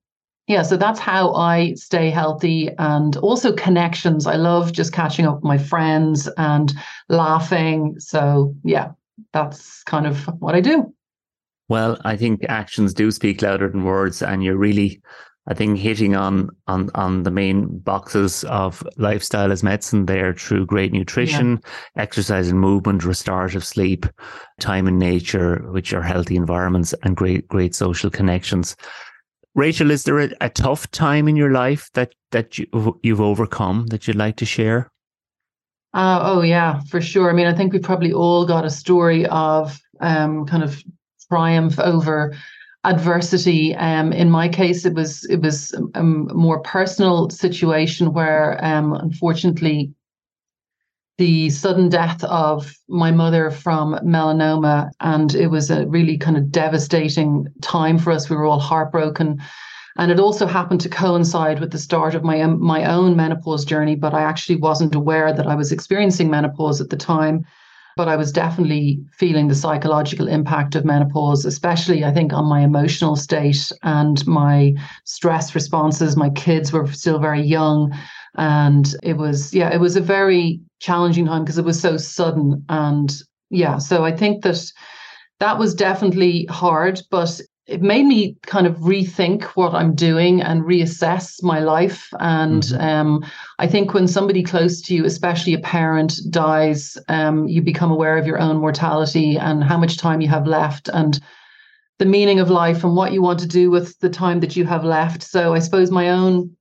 yeah 0.48 0.62
so 0.62 0.78
that's 0.78 1.00
how 1.00 1.34
i 1.34 1.74
stay 1.74 2.10
healthy 2.10 2.70
and 2.78 3.18
also 3.18 3.52
connections. 3.52 4.26
I 4.26 4.36
love 4.36 4.72
just 4.72 4.94
catching 4.94 5.28
up 5.28 5.36
with 5.36 5.44
my 5.44 5.58
friends 5.58 6.30
and 6.38 6.74
laughing. 7.10 7.96
So 8.00 8.56
yeah 8.64 8.92
that's 9.34 9.84
kind 9.84 10.08
of 10.08 10.26
what 10.40 10.56
i 10.56 10.62
do 10.62 10.94
well, 11.68 11.98
I 12.06 12.16
think 12.16 12.46
actions 12.48 12.94
do 12.94 13.12
speak 13.12 13.42
louder 13.42 13.70
than 13.70 13.84
words, 13.84 14.22
and 14.22 14.44
you're 14.44 14.58
really, 14.58 15.02
I 15.48 15.54
think, 15.54 15.80
hitting 15.80 16.16
on 16.16 16.50
on 16.68 16.90
on 16.94 17.24
the 17.24 17.32
main 17.32 17.80
boxes 17.80 18.44
of 18.46 18.84
lifestyle 18.98 19.52
as 19.52 19.64
medicine 19.64 20.06
there 20.06 20.34
through 20.34 20.68
great 20.68 20.92
nutrition, 20.92 21.62
yeah. 21.96 22.04
exercise 22.04 22.50
and 22.50 22.60
movement, 22.60 23.04
restorative 23.04 23.66
sleep, 23.66 24.06
time 24.60 24.88
in 24.88 25.00
nature, 25.00 25.64
which 25.72 25.94
are 25.94 26.04
healthy 26.04 26.36
environments, 26.36 26.94
and 27.04 27.18
great 27.18 27.48
great 27.48 27.74
social 27.74 28.10
connections. 28.10 28.76
Rachel, 29.56 29.90
is 29.90 30.04
there 30.04 30.20
a, 30.20 30.30
a 30.42 30.50
tough 30.50 30.92
time 30.92 31.28
in 31.28 31.36
your 31.36 31.52
life 31.52 31.90
that 31.94 32.14
that 32.32 32.60
you, 32.60 33.00
you've 33.02 33.22
overcome 33.22 33.88
that 33.88 34.08
you'd 34.08 34.18
like 34.18 34.36
to 34.38 34.46
share? 34.46 34.92
Uh, 35.96 36.20
oh 36.24 36.42
yeah, 36.42 36.82
for 36.90 37.02
sure. 37.02 37.30
I 37.30 37.34
mean, 37.34 37.48
I 37.48 37.56
think 37.56 37.72
we 37.72 37.80
probably 37.80 38.12
all 38.12 38.46
got 38.46 38.66
a 38.66 38.70
story 38.70 39.26
of 39.28 39.80
um, 40.02 40.46
kind 40.46 40.62
of 40.62 40.84
triumph 41.30 41.80
over 41.80 42.34
adversity. 42.86 43.76
Um, 43.76 44.14
in 44.14 44.30
my 44.30 44.48
case, 44.48 44.86
it 44.86 44.94
was 44.94 45.26
it 45.26 45.42
was 45.42 45.74
a, 45.96 46.04
more 46.04 46.60
personal 46.62 47.30
situation 47.30 48.14
where, 48.14 48.64
um, 48.64 48.94
unfortunately, 48.94 49.94
the 51.18 51.50
sudden 51.50 51.90
death 51.90 52.24
of 52.26 52.74
my 52.88 53.12
mother 53.12 53.50
from 53.50 53.96
melanoma, 54.04 54.92
and 55.00 55.34
it 55.34 55.48
was 55.48 55.70
a 55.70 55.88
really 55.88 56.18
kind 56.18 56.38
of 56.38 56.52
devastating 56.52 57.48
time 57.62 57.98
for 57.98 58.12
us. 58.12 58.30
We 58.30 58.36
were 58.36 58.46
all 58.46 58.60
heartbroken. 58.60 59.42
And 59.98 60.12
it 60.12 60.20
also 60.20 60.46
happened 60.46 60.82
to 60.82 60.90
coincide 60.90 61.62
with 61.62 61.72
the 61.72 61.78
start 61.78 62.16
of 62.16 62.24
my 62.24 62.46
my 62.46 62.84
own 62.84 63.16
menopause 63.16 63.66
journey, 63.66 63.96
but 63.96 64.14
I 64.14 64.22
actually 64.22 64.58
wasn't 64.58 64.94
aware 64.94 65.34
that 65.34 65.48
I 65.48 65.56
was 65.56 65.72
experiencing 65.72 66.30
menopause 66.30 66.82
at 66.82 66.90
the 66.90 66.98
time 66.98 67.46
but 67.96 68.10
I 68.10 68.16
was 68.16 68.32
definitely 68.32 69.00
feeling 69.14 69.48
the 69.48 69.56
psychological 69.56 70.28
impact 70.28 70.76
of 70.76 70.84
menopause, 70.84 71.46
especially 71.46 72.04
I 72.04 72.12
think 72.12 72.34
on 72.34 72.46
my 72.46 72.62
emotional 72.62 73.16
state 73.16 73.72
and 73.84 74.26
my 74.28 74.74
stress 75.06 75.56
responses. 75.56 76.18
My 76.18 76.30
kids 76.32 76.74
were 76.74 76.88
still 76.92 77.20
very 77.20 77.42
young. 77.42 77.98
And 78.38 78.94
it 79.02 79.16
was, 79.18 79.54
yeah, 79.54 79.74
it 79.74 79.80
was 79.80 79.96
a 79.96 80.02
very 80.02 80.60
challenging 80.80 81.26
time 81.26 81.44
because 81.44 81.58
it 81.58 81.66
was 81.66 81.80
so 81.80 81.96
sudden. 81.96 82.66
And 82.68 83.14
yeah, 83.50 83.78
so 83.78 84.04
I 84.04 84.12
think 84.12 84.44
that 84.44 84.62
that 85.40 85.58
was 85.58 85.74
definitely 85.74 86.46
hard, 86.50 87.02
but 87.10 87.40
it 87.68 87.82
made 87.82 88.06
me 88.06 88.38
kind 88.44 88.68
of 88.68 88.76
rethink 88.78 89.44
what 89.56 89.74
I'm 89.74 89.96
doing 89.96 90.42
and 90.42 90.64
reassess 90.64 91.42
my 91.42 91.60
life. 91.60 92.10
And 92.20 92.62
mm-hmm. 92.62 92.82
um, 92.82 93.26
I 93.58 93.66
think 93.66 93.94
when 93.94 94.08
somebody 94.08 94.44
close 94.44 94.82
to 94.84 94.96
you, 94.96 95.06
especially 95.06 95.56
a 95.56 95.60
parent, 95.60 96.14
dies, 96.30 96.98
um, 97.08 97.48
you 97.48 97.64
become 97.64 97.92
aware 97.92 98.18
of 98.18 98.28
your 98.28 98.40
own 98.40 98.58
mortality 98.58 99.38
and 99.38 99.64
how 99.64 99.78
much 99.78 99.98
time 99.98 100.22
you 100.22 100.28
have 100.28 100.46
left 100.46 100.90
and 100.90 101.20
the 101.98 102.06
meaning 102.06 102.40
of 102.40 102.52
life 102.52 102.84
and 102.84 102.96
what 102.96 103.14
you 103.14 103.22
want 103.22 103.40
to 103.40 103.48
do 103.48 103.72
with 103.72 103.98
the 104.00 104.10
time 104.10 104.42
that 104.42 104.56
you 104.56 104.66
have 104.66 104.84
left. 104.84 105.24
So 105.24 105.56
I 105.56 105.60
suppose 105.60 105.90
my 105.90 106.10
own 106.10 106.56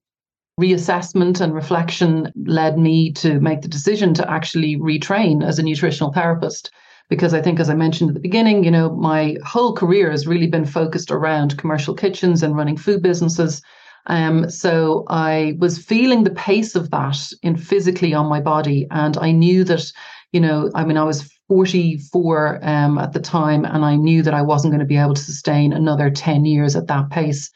reassessment 0.59 1.40
and 1.40 1.53
reflection 1.53 2.33
led 2.47 2.79
me 2.79 3.12
to 3.12 3.40
make 3.40 3.61
the 3.61 3.69
decision 3.69 4.14
to 4.14 4.31
actually 4.31 4.77
retrain 4.77 5.45
as 5.45 5.59
a 5.59 5.62
nutritional 5.62 6.12
therapist 6.12 6.71
because 7.09 7.35
I 7.35 7.43
think, 7.43 7.61
as 7.61 7.69
I 7.69 7.75
mentioned 7.75 8.11
at 8.11 8.14
the 8.14 8.21
beginning, 8.21 8.64
you 8.64 8.71
know, 8.71 8.90
my 8.90 9.37
whole 9.45 9.75
career 9.75 10.11
has 10.11 10.27
really 10.27 10.47
been 10.47 10.64
focused 10.64 11.11
around 11.11 11.59
commercial 11.59 11.95
kitchens 11.95 12.43
and 12.43 12.57
running 12.57 12.77
food 12.77 13.03
businesses. 13.03 13.62
Um, 14.07 14.51
so 14.51 15.05
I 15.09 15.57
was 15.59 15.79
feeling 15.79 16.25
the 16.25 16.31
pace 16.31 16.75
of 16.75 16.90
that 16.90 17.19
in 17.43 17.57
physically 17.57 18.14
on 18.14 18.27
my 18.27 18.40
body, 18.40 18.87
and 18.90 19.17
I 19.19 19.31
knew 19.31 19.64
that, 19.64 19.85
you 20.33 20.40
know, 20.40 20.71
I 20.75 20.85
mean, 20.85 20.97
I 20.97 21.05
was 21.05 21.31
44 21.49 22.61
um, 22.62 22.99
at 22.99 23.12
the 23.12 23.21
time, 23.21 23.64
and 23.64 23.85
I 23.85 23.97
knew 23.97 24.23
that 24.23 24.35
I 24.35 24.43
wasn't 24.43 24.73
going 24.73 24.81
to 24.81 24.87
be 24.87 24.97
able 24.97 25.14
to 25.14 25.21
sustain 25.21 25.73
another 25.73 26.11
10 26.11 26.45
years 26.45 26.77
at 26.77 26.87
that 26.88 27.11
pace 27.11 27.51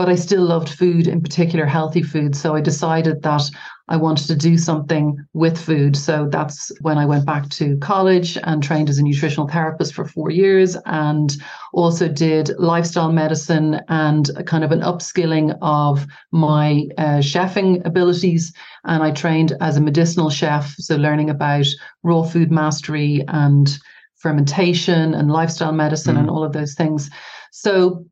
but 0.00 0.08
I 0.08 0.14
still 0.14 0.44
loved 0.44 0.70
food, 0.70 1.06
in 1.06 1.20
particular 1.20 1.66
healthy 1.66 2.02
food. 2.02 2.34
So 2.34 2.54
I 2.54 2.62
decided 2.62 3.20
that 3.22 3.42
I 3.88 3.98
wanted 3.98 4.28
to 4.28 4.34
do 4.34 4.56
something 4.56 5.18
with 5.34 5.60
food. 5.60 5.94
So 5.94 6.26
that's 6.32 6.72
when 6.80 6.96
I 6.96 7.04
went 7.04 7.26
back 7.26 7.50
to 7.50 7.76
college 7.82 8.38
and 8.44 8.62
trained 8.62 8.88
as 8.88 8.96
a 8.96 9.02
nutritional 9.02 9.46
therapist 9.46 9.92
for 9.92 10.06
four 10.06 10.30
years 10.30 10.74
and 10.86 11.36
also 11.74 12.08
did 12.08 12.48
lifestyle 12.58 13.12
medicine 13.12 13.82
and 13.88 14.30
a 14.38 14.42
kind 14.42 14.64
of 14.64 14.72
an 14.72 14.80
upskilling 14.80 15.54
of 15.60 16.06
my 16.32 16.86
uh, 16.96 17.18
chefing 17.18 17.84
abilities. 17.84 18.54
And 18.84 19.02
I 19.02 19.10
trained 19.10 19.52
as 19.60 19.76
a 19.76 19.82
medicinal 19.82 20.30
chef. 20.30 20.76
So 20.78 20.96
learning 20.96 21.28
about 21.28 21.66
raw 22.02 22.22
food 22.22 22.50
mastery 22.50 23.22
and 23.28 23.78
fermentation 24.16 25.12
and 25.12 25.30
lifestyle 25.30 25.72
medicine 25.72 26.16
mm. 26.16 26.20
and 26.20 26.30
all 26.30 26.42
of 26.42 26.54
those 26.54 26.72
things. 26.72 27.10
So 27.52 28.06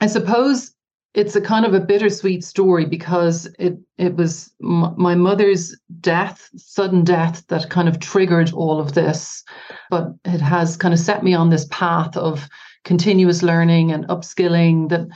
I 0.00 0.06
suppose 0.06 0.71
it's 1.14 1.36
a 1.36 1.40
kind 1.40 1.66
of 1.66 1.74
a 1.74 1.80
bittersweet 1.80 2.42
story 2.42 2.86
because 2.86 3.46
it 3.58 3.78
it 3.98 4.16
was 4.16 4.50
m- 4.62 4.94
my 4.96 5.14
mother's 5.14 5.76
death, 6.00 6.48
sudden 6.56 7.04
death, 7.04 7.46
that 7.48 7.68
kind 7.68 7.88
of 7.88 8.00
triggered 8.00 8.52
all 8.52 8.80
of 8.80 8.94
this. 8.94 9.44
But 9.90 10.14
it 10.24 10.40
has 10.40 10.76
kind 10.76 10.94
of 10.94 11.00
set 11.00 11.22
me 11.22 11.34
on 11.34 11.50
this 11.50 11.66
path 11.70 12.16
of 12.16 12.48
continuous 12.84 13.42
learning 13.42 13.92
and 13.92 14.08
upskilling 14.08 14.88
that 14.88 15.06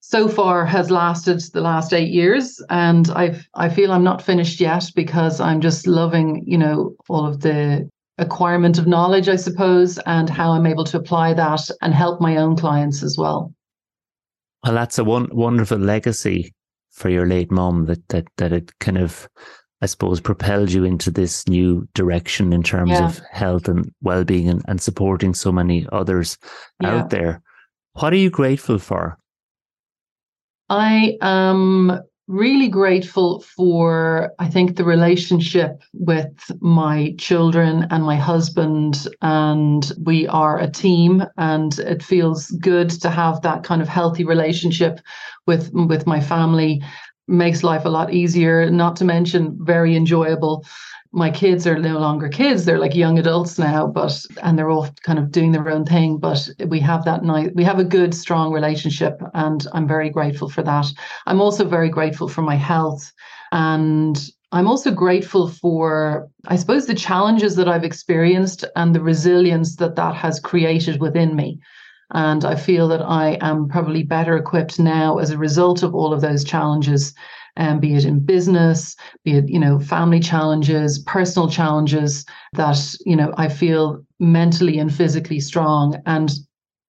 so 0.00 0.28
far 0.28 0.66
has 0.66 0.90
lasted 0.90 1.40
the 1.52 1.60
last 1.60 1.92
eight 1.92 2.12
years 2.12 2.62
and 2.70 3.10
i 3.10 3.34
i 3.54 3.68
feel 3.68 3.90
i'm 3.90 4.04
not 4.04 4.22
finished 4.22 4.60
yet 4.60 4.84
because 4.94 5.40
i'm 5.40 5.60
just 5.60 5.86
loving 5.86 6.44
you 6.46 6.56
know 6.56 6.94
all 7.08 7.26
of 7.26 7.40
the 7.40 7.88
acquirement 8.18 8.78
of 8.78 8.86
knowledge 8.86 9.28
i 9.28 9.34
suppose 9.34 9.98
and 10.06 10.30
how 10.30 10.52
i'm 10.52 10.66
able 10.66 10.84
to 10.84 10.96
apply 10.96 11.32
that 11.34 11.68
and 11.82 11.92
help 11.92 12.20
my 12.20 12.36
own 12.36 12.54
clients 12.54 13.02
as 13.02 13.16
well 13.18 13.52
well, 14.64 14.74
that's 14.74 14.98
a 14.98 15.04
one, 15.04 15.28
wonderful 15.32 15.78
legacy 15.78 16.54
for 16.90 17.08
your 17.08 17.26
late 17.26 17.50
mom 17.50 17.86
that 17.86 18.08
that 18.08 18.26
that 18.38 18.52
it 18.52 18.72
kind 18.80 18.98
of, 18.98 19.28
I 19.82 19.86
suppose, 19.86 20.20
propelled 20.20 20.72
you 20.72 20.84
into 20.84 21.10
this 21.10 21.46
new 21.46 21.88
direction 21.94 22.52
in 22.52 22.62
terms 22.62 22.92
yeah. 22.92 23.06
of 23.06 23.20
health 23.30 23.68
and 23.68 23.92
well 24.00 24.24
being 24.24 24.48
and, 24.48 24.62
and 24.66 24.80
supporting 24.80 25.34
so 25.34 25.52
many 25.52 25.86
others 25.92 26.38
yeah. 26.80 26.96
out 26.96 27.10
there. 27.10 27.42
What 27.92 28.12
are 28.12 28.16
you 28.16 28.30
grateful 28.30 28.78
for? 28.78 29.18
I 30.68 31.16
am 31.20 32.00
really 32.28 32.68
grateful 32.68 33.40
for, 33.40 34.32
I 34.38 34.48
think, 34.48 34.76
the 34.76 34.84
relationship 34.84 35.82
with 35.92 36.50
my 36.60 37.14
children 37.18 37.86
and 37.90 38.02
my 38.02 38.16
husband. 38.16 39.06
And 39.22 39.90
we 40.02 40.26
are 40.28 40.58
a 40.58 40.70
team, 40.70 41.24
and 41.36 41.78
it 41.78 42.02
feels 42.02 42.50
good 42.50 42.90
to 42.90 43.10
have 43.10 43.42
that 43.42 43.62
kind 43.62 43.80
of 43.80 43.88
healthy 43.88 44.24
relationship 44.24 45.00
with, 45.46 45.70
with 45.72 46.06
my 46.06 46.20
family. 46.20 46.82
Makes 47.28 47.64
life 47.64 47.84
a 47.84 47.88
lot 47.88 48.12
easier, 48.12 48.70
not 48.70 48.96
to 48.96 49.04
mention 49.04 49.56
very 49.60 49.96
enjoyable. 49.96 50.64
My 51.12 51.30
kids 51.30 51.66
are 51.66 51.78
no 51.78 51.98
longer 51.98 52.28
kids 52.28 52.64
they're 52.64 52.78
like 52.78 52.94
young 52.94 53.18
adults 53.18 53.58
now 53.58 53.86
but 53.86 54.22
and 54.42 54.58
they're 54.58 54.68
all 54.68 54.88
kind 55.02 55.18
of 55.18 55.30
doing 55.30 55.52
their 55.52 55.70
own 55.70 55.86
thing 55.86 56.18
but 56.18 56.46
we 56.66 56.78
have 56.80 57.06
that 57.06 57.24
nice 57.24 57.48
we 57.54 57.64
have 57.64 57.78
a 57.78 57.84
good 57.84 58.14
strong 58.14 58.52
relationship 58.52 59.22
and 59.32 59.66
i'm 59.72 59.88
very 59.88 60.10
grateful 60.10 60.50
for 60.50 60.62
that. 60.62 60.86
I'm 61.26 61.40
also 61.40 61.64
very 61.64 61.88
grateful 61.88 62.28
for 62.28 62.42
my 62.42 62.56
health 62.56 63.10
and 63.52 64.30
i'm 64.52 64.66
also 64.66 64.90
grateful 64.90 65.48
for 65.48 66.28
i 66.48 66.56
suppose 66.56 66.86
the 66.86 66.94
challenges 66.94 67.56
that 67.56 67.68
i've 67.68 67.84
experienced 67.84 68.64
and 68.74 68.94
the 68.94 69.00
resilience 69.00 69.76
that 69.76 69.96
that 69.96 70.14
has 70.14 70.40
created 70.40 71.00
within 71.00 71.34
me 71.34 71.58
and 72.12 72.44
I 72.44 72.54
feel 72.54 72.88
that 72.88 73.02
I 73.02 73.38
am 73.40 73.68
probably 73.68 74.02
better 74.02 74.36
equipped 74.36 74.78
now 74.78 75.18
as 75.18 75.30
a 75.30 75.38
result 75.38 75.82
of 75.82 75.94
all 75.94 76.12
of 76.12 76.20
those 76.20 76.44
challenges 76.44 77.14
um, 77.56 77.80
be 77.80 77.94
it 77.94 78.04
in 78.04 78.20
business, 78.20 78.96
be 79.24 79.32
it, 79.32 79.48
you 79.48 79.58
know, 79.58 79.78
family 79.78 80.20
challenges, 80.20 80.98
personal 81.00 81.48
challenges, 81.48 82.24
that, 82.52 82.78
you 83.04 83.16
know, 83.16 83.32
I 83.36 83.48
feel 83.48 84.04
mentally 84.18 84.78
and 84.78 84.94
physically 84.94 85.40
strong 85.40 86.00
and 86.06 86.32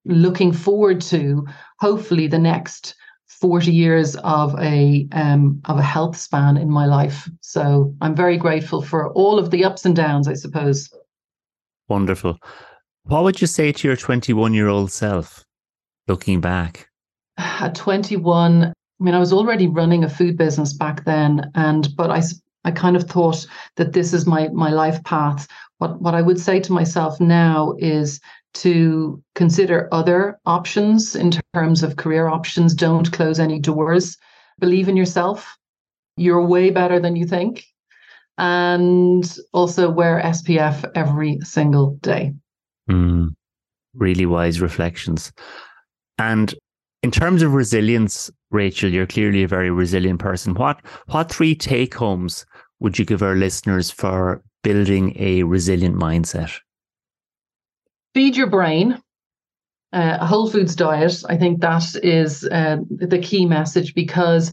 looking 0.04 0.52
forward 0.52 1.00
to 1.02 1.46
hopefully 1.80 2.26
the 2.26 2.38
next 2.38 2.94
40 3.28 3.72
years 3.72 4.16
of 4.16 4.58
a 4.58 5.06
um, 5.12 5.60
of 5.66 5.78
a 5.78 5.82
health 5.82 6.16
span 6.16 6.56
in 6.56 6.70
my 6.70 6.86
life. 6.86 7.28
So 7.40 7.94
I'm 8.00 8.14
very 8.14 8.36
grateful 8.36 8.82
for 8.82 9.12
all 9.12 9.38
of 9.38 9.50
the 9.50 9.64
ups 9.64 9.84
and 9.84 9.94
downs, 9.94 10.28
I 10.28 10.34
suppose. 10.34 10.88
Wonderful. 11.88 12.38
What 13.08 13.24
would 13.24 13.40
you 13.40 13.46
say 13.46 13.72
to 13.72 13.88
your 13.88 13.96
21 13.96 14.52
year 14.52 14.68
old 14.68 14.92
self 14.92 15.42
looking 16.08 16.42
back? 16.42 16.90
At 17.38 17.74
21, 17.74 18.64
I 18.64 18.72
mean, 19.00 19.14
I 19.14 19.18
was 19.18 19.32
already 19.32 19.66
running 19.66 20.04
a 20.04 20.10
food 20.10 20.36
business 20.36 20.74
back 20.74 21.06
then, 21.06 21.50
and 21.54 21.88
but 21.96 22.10
I 22.10 22.20
I 22.64 22.70
kind 22.70 22.96
of 22.96 23.04
thought 23.04 23.46
that 23.76 23.94
this 23.94 24.12
is 24.12 24.26
my 24.26 24.48
my 24.48 24.68
life 24.68 25.02
path. 25.04 25.48
What 25.78 26.02
what 26.02 26.14
I 26.14 26.20
would 26.20 26.38
say 26.38 26.60
to 26.60 26.72
myself 26.72 27.18
now 27.18 27.74
is 27.78 28.20
to 28.54 29.22
consider 29.34 29.88
other 29.90 30.38
options 30.44 31.16
in 31.16 31.30
terms 31.54 31.82
of 31.82 31.96
career 31.96 32.28
options. 32.28 32.74
Don't 32.74 33.10
close 33.10 33.40
any 33.40 33.58
doors. 33.58 34.18
Believe 34.58 34.86
in 34.86 34.98
yourself. 34.98 35.56
You're 36.18 36.44
way 36.44 36.68
better 36.68 37.00
than 37.00 37.16
you 37.16 37.26
think. 37.26 37.64
And 38.36 39.24
also 39.54 39.90
wear 39.90 40.20
SPF 40.22 40.90
every 40.94 41.38
single 41.40 41.96
day. 42.02 42.34
Mm, 42.90 43.34
really 43.94 44.26
wise 44.26 44.60
reflections. 44.60 45.32
And 46.18 46.54
in 47.02 47.10
terms 47.10 47.42
of 47.42 47.54
resilience, 47.54 48.30
Rachel, 48.50 48.90
you're 48.90 49.06
clearly 49.06 49.42
a 49.42 49.48
very 49.48 49.70
resilient 49.70 50.20
person. 50.20 50.54
What 50.54 50.80
what 51.06 51.30
three 51.30 51.54
take 51.54 51.94
homes 51.94 52.44
would 52.80 52.98
you 52.98 53.04
give 53.04 53.22
our 53.22 53.36
listeners 53.36 53.90
for 53.90 54.42
building 54.62 55.14
a 55.18 55.42
resilient 55.42 55.96
mindset? 55.96 56.58
Feed 58.14 58.36
your 58.36 58.48
brain. 58.48 59.00
Uh, 59.92 60.18
a 60.20 60.26
whole 60.26 60.50
foods 60.50 60.76
diet. 60.76 61.22
I 61.28 61.36
think 61.36 61.60
that 61.60 61.94
is 62.02 62.44
uh, 62.50 62.76
the 62.90 63.18
key 63.18 63.46
message 63.46 63.94
because 63.94 64.52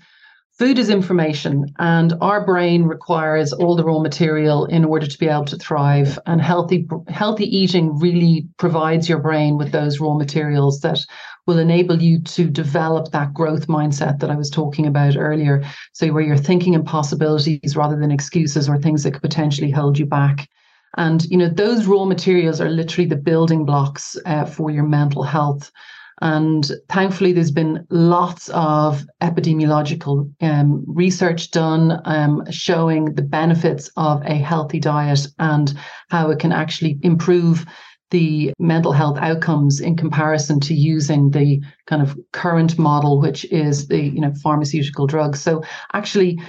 food 0.57 0.79
is 0.79 0.89
information 0.89 1.65
and 1.79 2.13
our 2.21 2.45
brain 2.45 2.83
requires 2.83 3.51
all 3.51 3.75
the 3.75 3.83
raw 3.83 3.99
material 3.99 4.65
in 4.65 4.85
order 4.85 5.05
to 5.05 5.17
be 5.17 5.27
able 5.27 5.45
to 5.45 5.57
thrive 5.57 6.17
and 6.25 6.41
healthy 6.41 6.87
healthy 7.09 7.45
eating 7.45 7.97
really 7.99 8.47
provides 8.57 9.09
your 9.09 9.19
brain 9.19 9.57
with 9.57 9.71
those 9.71 9.99
raw 9.99 10.13
materials 10.13 10.79
that 10.79 10.99
will 11.45 11.59
enable 11.59 12.01
you 12.01 12.19
to 12.21 12.49
develop 12.49 13.11
that 13.11 13.33
growth 13.33 13.67
mindset 13.67 14.19
that 14.19 14.31
I 14.31 14.35
was 14.35 14.49
talking 14.49 14.87
about 14.87 15.17
earlier. 15.17 15.63
So, 15.93 16.07
where 16.11 16.23
you're 16.23 16.37
thinking 16.37 16.73
in 16.73 16.83
possibilities 16.83 17.75
rather 17.75 17.99
than 17.99 18.11
excuses 18.11 18.67
or 18.67 18.77
things 18.77 19.03
that 19.03 19.11
could 19.11 19.21
potentially 19.21 19.71
hold 19.71 19.99
you 19.99 20.05
back. 20.05 20.49
And, 20.97 21.25
you 21.25 21.37
know, 21.37 21.49
those 21.49 21.85
raw 21.85 22.05
materials 22.05 22.61
are 22.61 22.69
literally 22.69 23.07
the 23.07 23.17
building 23.17 23.65
blocks 23.65 24.17
uh, 24.25 24.45
for 24.45 24.71
your 24.71 24.85
mental 24.85 25.23
health. 25.23 25.71
And 26.21 26.69
thankfully, 26.89 27.33
there's 27.33 27.51
been 27.51 27.85
lots 27.89 28.49
of 28.49 29.05
epidemiological 29.21 30.31
um, 30.41 30.83
research 30.87 31.51
done 31.51 32.01
um, 32.05 32.43
showing 32.49 33.15
the 33.15 33.21
benefits 33.21 33.89
of 33.97 34.21
a 34.23 34.35
healthy 34.35 34.79
diet 34.79 35.27
and 35.39 35.73
how 36.09 36.31
it 36.31 36.39
can 36.39 36.53
actually 36.53 36.97
improve 37.01 37.65
the 38.11 38.53
mental 38.59 38.93
health 38.93 39.17
outcomes 39.17 39.81
in 39.81 39.97
comparison 39.97 40.59
to 40.61 40.73
using 40.73 41.31
the 41.31 41.61
kind 41.87 42.01
of 42.01 42.17
current 42.31 42.77
model, 42.77 43.19
which 43.19 43.43
is 43.45 43.87
the 43.87 43.99
you 44.01 44.21
know 44.21 44.33
pharmaceutical 44.41 45.07
drugs. 45.07 45.41
So 45.41 45.63
actually 45.93 46.39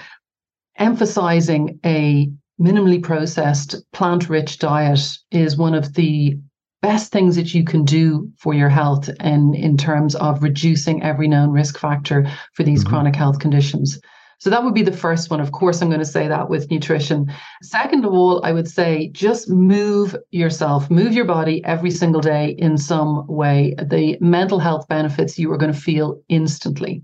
emphasizing 0.78 1.80
a 1.84 2.30
minimally 2.60 3.02
processed 3.02 3.74
plant-rich 3.92 4.58
diet 4.58 5.00
is 5.30 5.56
one 5.56 5.74
of 5.74 5.94
the 5.94 6.38
best 6.86 7.10
things 7.10 7.34
that 7.34 7.52
you 7.52 7.64
can 7.64 7.84
do 7.84 8.30
for 8.38 8.54
your 8.54 8.68
health 8.68 9.10
and 9.18 9.56
in 9.56 9.76
terms 9.76 10.14
of 10.14 10.40
reducing 10.40 11.02
every 11.02 11.26
known 11.26 11.50
risk 11.50 11.78
factor 11.78 12.24
for 12.52 12.62
these 12.62 12.80
mm-hmm. 12.80 12.90
chronic 12.90 13.16
health 13.16 13.40
conditions. 13.40 13.98
So 14.38 14.50
that 14.50 14.62
would 14.62 14.74
be 14.74 14.84
the 14.84 14.92
first 14.92 15.30
one. 15.30 15.40
Of 15.40 15.50
course, 15.50 15.80
I'm 15.80 15.88
going 15.88 15.98
to 15.98 16.14
say 16.18 16.28
that 16.28 16.48
with 16.48 16.70
nutrition. 16.70 17.32
Second 17.62 18.04
of 18.04 18.12
all, 18.12 18.44
I 18.44 18.52
would 18.52 18.68
say 18.68 19.08
just 19.12 19.48
move 19.48 20.14
yourself, 20.30 20.88
move 20.88 21.12
your 21.12 21.24
body 21.24 21.64
every 21.64 21.90
single 21.90 22.20
day 22.20 22.54
in 22.58 22.76
some 22.78 23.26
way. 23.26 23.74
The 23.78 24.16
mental 24.20 24.60
health 24.60 24.86
benefits 24.86 25.38
you 25.38 25.50
are 25.52 25.58
going 25.58 25.72
to 25.72 25.80
feel 25.80 26.20
instantly. 26.28 27.02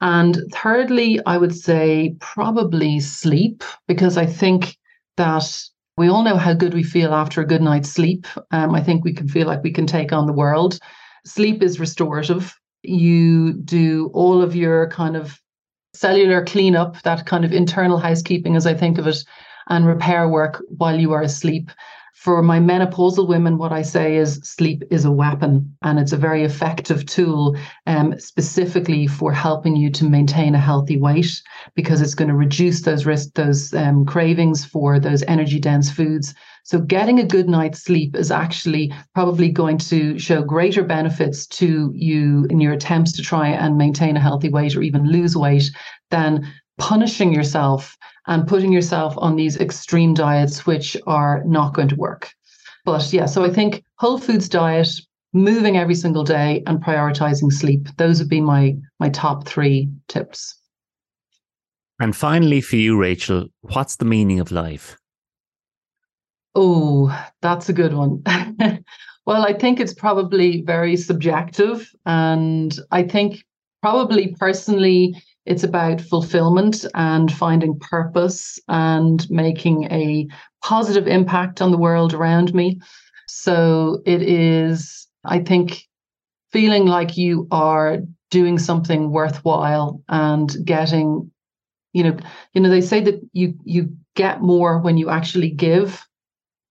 And 0.00 0.36
thirdly, 0.52 1.18
I 1.24 1.36
would 1.38 1.54
say 1.54 2.14
probably 2.20 3.00
sleep, 3.00 3.64
because 3.88 4.16
I 4.16 4.26
think 4.26 4.76
that 5.16 5.46
we 5.96 6.08
all 6.08 6.22
know 6.22 6.36
how 6.36 6.52
good 6.52 6.74
we 6.74 6.82
feel 6.82 7.14
after 7.14 7.40
a 7.40 7.46
good 7.46 7.62
night's 7.62 7.90
sleep. 7.90 8.26
Um, 8.50 8.74
I 8.74 8.82
think 8.82 9.04
we 9.04 9.14
can 9.14 9.28
feel 9.28 9.46
like 9.46 9.62
we 9.62 9.72
can 9.72 9.86
take 9.86 10.12
on 10.12 10.26
the 10.26 10.32
world. 10.32 10.78
Sleep 11.24 11.62
is 11.62 11.80
restorative. 11.80 12.54
You 12.82 13.54
do 13.54 14.10
all 14.12 14.42
of 14.42 14.54
your 14.54 14.90
kind 14.90 15.16
of 15.16 15.40
cellular 15.94 16.44
cleanup, 16.44 17.00
that 17.02 17.24
kind 17.26 17.44
of 17.44 17.52
internal 17.52 17.98
housekeeping, 17.98 18.56
as 18.56 18.66
I 18.66 18.74
think 18.74 18.98
of 18.98 19.06
it, 19.06 19.24
and 19.68 19.86
repair 19.86 20.28
work 20.28 20.62
while 20.68 20.98
you 20.98 21.12
are 21.12 21.22
asleep. 21.22 21.70
For 22.16 22.42
my 22.42 22.58
menopausal 22.58 23.28
women, 23.28 23.58
what 23.58 23.72
I 23.72 23.82
say 23.82 24.16
is 24.16 24.40
sleep 24.42 24.82
is 24.90 25.04
a 25.04 25.12
weapon 25.12 25.76
and 25.82 25.98
it's 25.98 26.12
a 26.12 26.16
very 26.16 26.44
effective 26.44 27.04
tool, 27.04 27.56
um, 27.86 28.18
specifically 28.18 29.06
for 29.06 29.32
helping 29.32 29.76
you 29.76 29.90
to 29.90 30.08
maintain 30.08 30.54
a 30.54 30.58
healthy 30.58 30.96
weight 30.96 31.40
because 31.74 32.00
it's 32.00 32.14
going 32.14 32.30
to 32.30 32.34
reduce 32.34 32.80
those 32.80 33.04
risk, 33.04 33.34
those 33.34 33.72
um, 33.74 34.06
cravings 34.06 34.64
for 34.64 34.98
those 34.98 35.22
energy 35.24 35.60
dense 35.60 35.90
foods. 35.90 36.34
So 36.64 36.80
getting 36.80 37.20
a 37.20 37.24
good 37.24 37.50
night's 37.50 37.84
sleep 37.84 38.16
is 38.16 38.32
actually 38.32 38.92
probably 39.14 39.50
going 39.50 39.78
to 39.78 40.18
show 40.18 40.42
greater 40.42 40.82
benefits 40.82 41.46
to 41.58 41.92
you 41.94 42.46
in 42.48 42.60
your 42.60 42.72
attempts 42.72 43.12
to 43.12 43.22
try 43.22 43.48
and 43.50 43.76
maintain 43.76 44.16
a 44.16 44.20
healthy 44.20 44.48
weight 44.48 44.74
or 44.74 44.82
even 44.82 45.06
lose 45.12 45.36
weight 45.36 45.70
than 46.10 46.50
punishing 46.78 47.32
yourself 47.32 47.96
and 48.26 48.46
putting 48.46 48.72
yourself 48.72 49.14
on 49.18 49.36
these 49.36 49.56
extreme 49.58 50.14
diets, 50.14 50.66
which 50.66 50.96
are 51.06 51.42
not 51.44 51.74
going 51.74 51.88
to 51.88 51.96
work. 51.96 52.30
But 52.84 53.12
yeah, 53.12 53.26
so 53.26 53.44
I 53.44 53.50
think 53.50 53.84
whole 53.96 54.18
foods 54.18 54.48
diet, 54.48 54.88
moving 55.32 55.76
every 55.76 55.94
single 55.94 56.24
day, 56.24 56.62
and 56.66 56.82
prioritizing 56.82 57.52
sleep. 57.52 57.88
Those 57.96 58.20
would 58.20 58.28
be 58.28 58.40
my 58.40 58.76
my 59.00 59.08
top 59.08 59.46
three 59.46 59.88
tips. 60.08 60.56
And 61.98 62.14
finally, 62.14 62.60
for 62.60 62.76
you, 62.76 62.98
Rachel, 62.98 63.48
what's 63.62 63.96
the 63.96 64.04
meaning 64.04 64.38
of 64.38 64.52
life? 64.52 64.96
Oh, 66.54 67.16
that's 67.42 67.68
a 67.68 67.72
good 67.72 67.94
one. 67.94 68.22
well, 69.26 69.44
I 69.44 69.52
think 69.52 69.80
it's 69.80 69.94
probably 69.94 70.62
very 70.62 70.96
subjective. 70.96 71.90
And 72.04 72.78
I 72.90 73.02
think 73.02 73.44
probably 73.82 74.34
personally, 74.38 75.14
it's 75.46 75.64
about 75.64 76.00
fulfillment 76.00 76.84
and 76.94 77.32
finding 77.32 77.78
purpose 77.78 78.58
and 78.68 79.28
making 79.30 79.84
a 79.84 80.26
positive 80.62 81.06
impact 81.06 81.62
on 81.62 81.70
the 81.70 81.78
world 81.78 82.12
around 82.12 82.52
me. 82.52 82.80
So 83.28 84.02
it 84.04 84.22
is, 84.22 85.06
I 85.24 85.38
think, 85.38 85.82
feeling 86.52 86.86
like 86.86 87.16
you 87.16 87.46
are 87.50 87.98
doing 88.30 88.58
something 88.58 89.10
worthwhile 89.10 90.02
and 90.08 90.54
getting, 90.64 91.30
you 91.92 92.04
know, 92.04 92.16
you 92.52 92.60
know, 92.60 92.68
they 92.68 92.80
say 92.80 93.00
that 93.00 93.20
you 93.32 93.54
you 93.64 93.96
get 94.14 94.40
more 94.40 94.78
when 94.78 94.96
you 94.96 95.10
actually 95.10 95.50
give. 95.50 96.05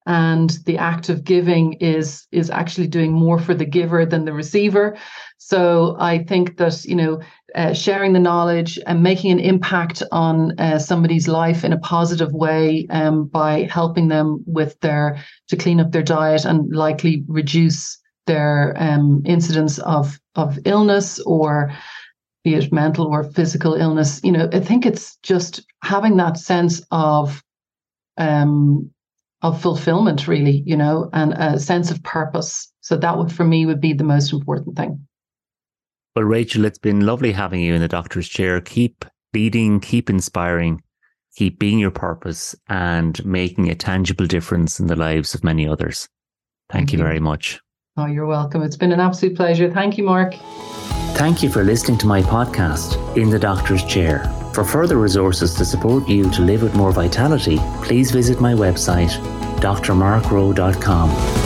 And 0.05 0.51
the 0.65 0.77
act 0.77 1.09
of 1.09 1.23
giving 1.23 1.73
is 1.73 2.27
is 2.31 2.49
actually 2.49 2.87
doing 2.87 3.11
more 3.11 3.39
for 3.39 3.53
the 3.53 3.65
giver 3.65 4.05
than 4.05 4.25
the 4.25 4.33
receiver. 4.33 4.97
So 5.37 5.95
i 5.99 6.23
think 6.23 6.57
that 6.57 6.85
you 6.85 6.95
know 6.95 7.21
uh, 7.55 7.73
sharing 7.73 8.11
the 8.11 8.19
knowledge 8.19 8.77
and 8.85 9.01
making 9.01 9.31
an 9.31 9.39
impact 9.39 10.03
on 10.11 10.59
uh, 10.59 10.77
somebody's 10.77 11.27
life 11.27 11.63
in 11.63 11.71
a 11.71 11.79
positive 11.79 12.33
way 12.33 12.85
um, 12.89 13.25
by 13.27 13.67
helping 13.71 14.09
them 14.09 14.43
with 14.45 14.77
their 14.81 15.17
to 15.47 15.55
clean 15.55 15.79
up 15.79 15.91
their 15.91 16.03
diet 16.03 16.43
and 16.43 16.75
likely 16.75 17.23
reduce 17.27 17.97
their 18.27 18.75
um, 18.77 19.21
incidence 19.25 19.79
of 19.79 20.19
of 20.35 20.59
illness 20.65 21.19
or 21.19 21.71
be 22.43 22.55
it 22.55 22.71
mental 22.71 23.07
or 23.07 23.23
physical 23.23 23.73
illness. 23.73 24.21
You 24.23 24.33
know 24.33 24.49
i 24.51 24.59
think 24.59 24.85
it's 24.85 25.17
just 25.17 25.61
having 25.83 26.17
that 26.17 26.37
sense 26.37 26.81
of 26.91 27.41
um, 28.17 28.91
of 29.45 29.62
fulfillment, 29.62 30.27
really, 30.27 30.63
you 30.65 30.75
know, 30.75 31.10
and 31.13 31.34
a 31.34 31.60
sense 31.60 31.91
of 31.91 32.01
purpose. 32.01 32.71
So 32.81 32.97
that 32.97 33.17
would, 33.17 33.31
for 33.31 33.43
me, 33.43 33.65
would 33.65 33.79
be 33.79 33.93
the 33.93 34.03
most 34.03 34.34
important 34.34 34.75
thing. 34.75 35.08
Well, 36.15 36.25
Rachel, 36.25 36.65
it's 36.65 36.79
been 36.79 37.05
lovely 37.05 37.31
having 37.31 37.62
you 37.62 37.75
in 37.75 37.81
the 37.81 37.88
doctor's 37.88 38.27
chair. 38.27 38.60
Keep 38.60 39.05
leading, 39.34 39.79
keep 39.79 40.10
inspiring, 40.10 40.81
keep 41.36 41.60
being 41.60 41.77
your 41.77 41.91
purpose 41.91 42.55
and 42.69 43.23
making 43.23 43.69
a 43.69 43.75
tangible 43.75 44.25
difference 44.25 44.79
in 44.79 44.88
the 44.88 44.95
lives 44.95 45.36
of 45.36 45.43
many 45.43 45.67
others. 45.67 46.08
Thank, 46.69 46.89
Thank 46.89 46.93
you, 46.93 46.99
you 46.99 47.03
very 47.03 47.19
much. 47.19 47.60
Oh, 47.97 48.08
you're 48.08 48.25
welcome. 48.25 48.63
It's 48.63 48.77
been 48.77 48.91
an 48.91 48.99
absolute 48.99 49.36
pleasure. 49.36 49.71
Thank 49.71 49.97
you, 49.97 50.03
Mark. 50.03 50.34
Thank 51.15 51.43
you 51.43 51.49
for 51.49 51.63
listening 51.63 51.97
to 51.99 52.08
my 52.08 52.21
podcast, 52.23 53.15
In 53.15 53.29
the 53.29 53.39
Doctor's 53.39 53.84
Chair. 53.86 54.29
For 54.55 54.63
further 54.63 54.97
resources 54.97 55.53
to 55.55 55.65
support 55.65 56.07
you 56.07 56.29
to 56.31 56.41
live 56.41 56.63
with 56.63 56.75
more 56.75 56.93
vitality, 56.93 57.57
please 57.83 58.11
visit 58.11 58.39
my 58.39 58.53
website, 58.53 59.11
drmarkrowe.com. 59.59 61.44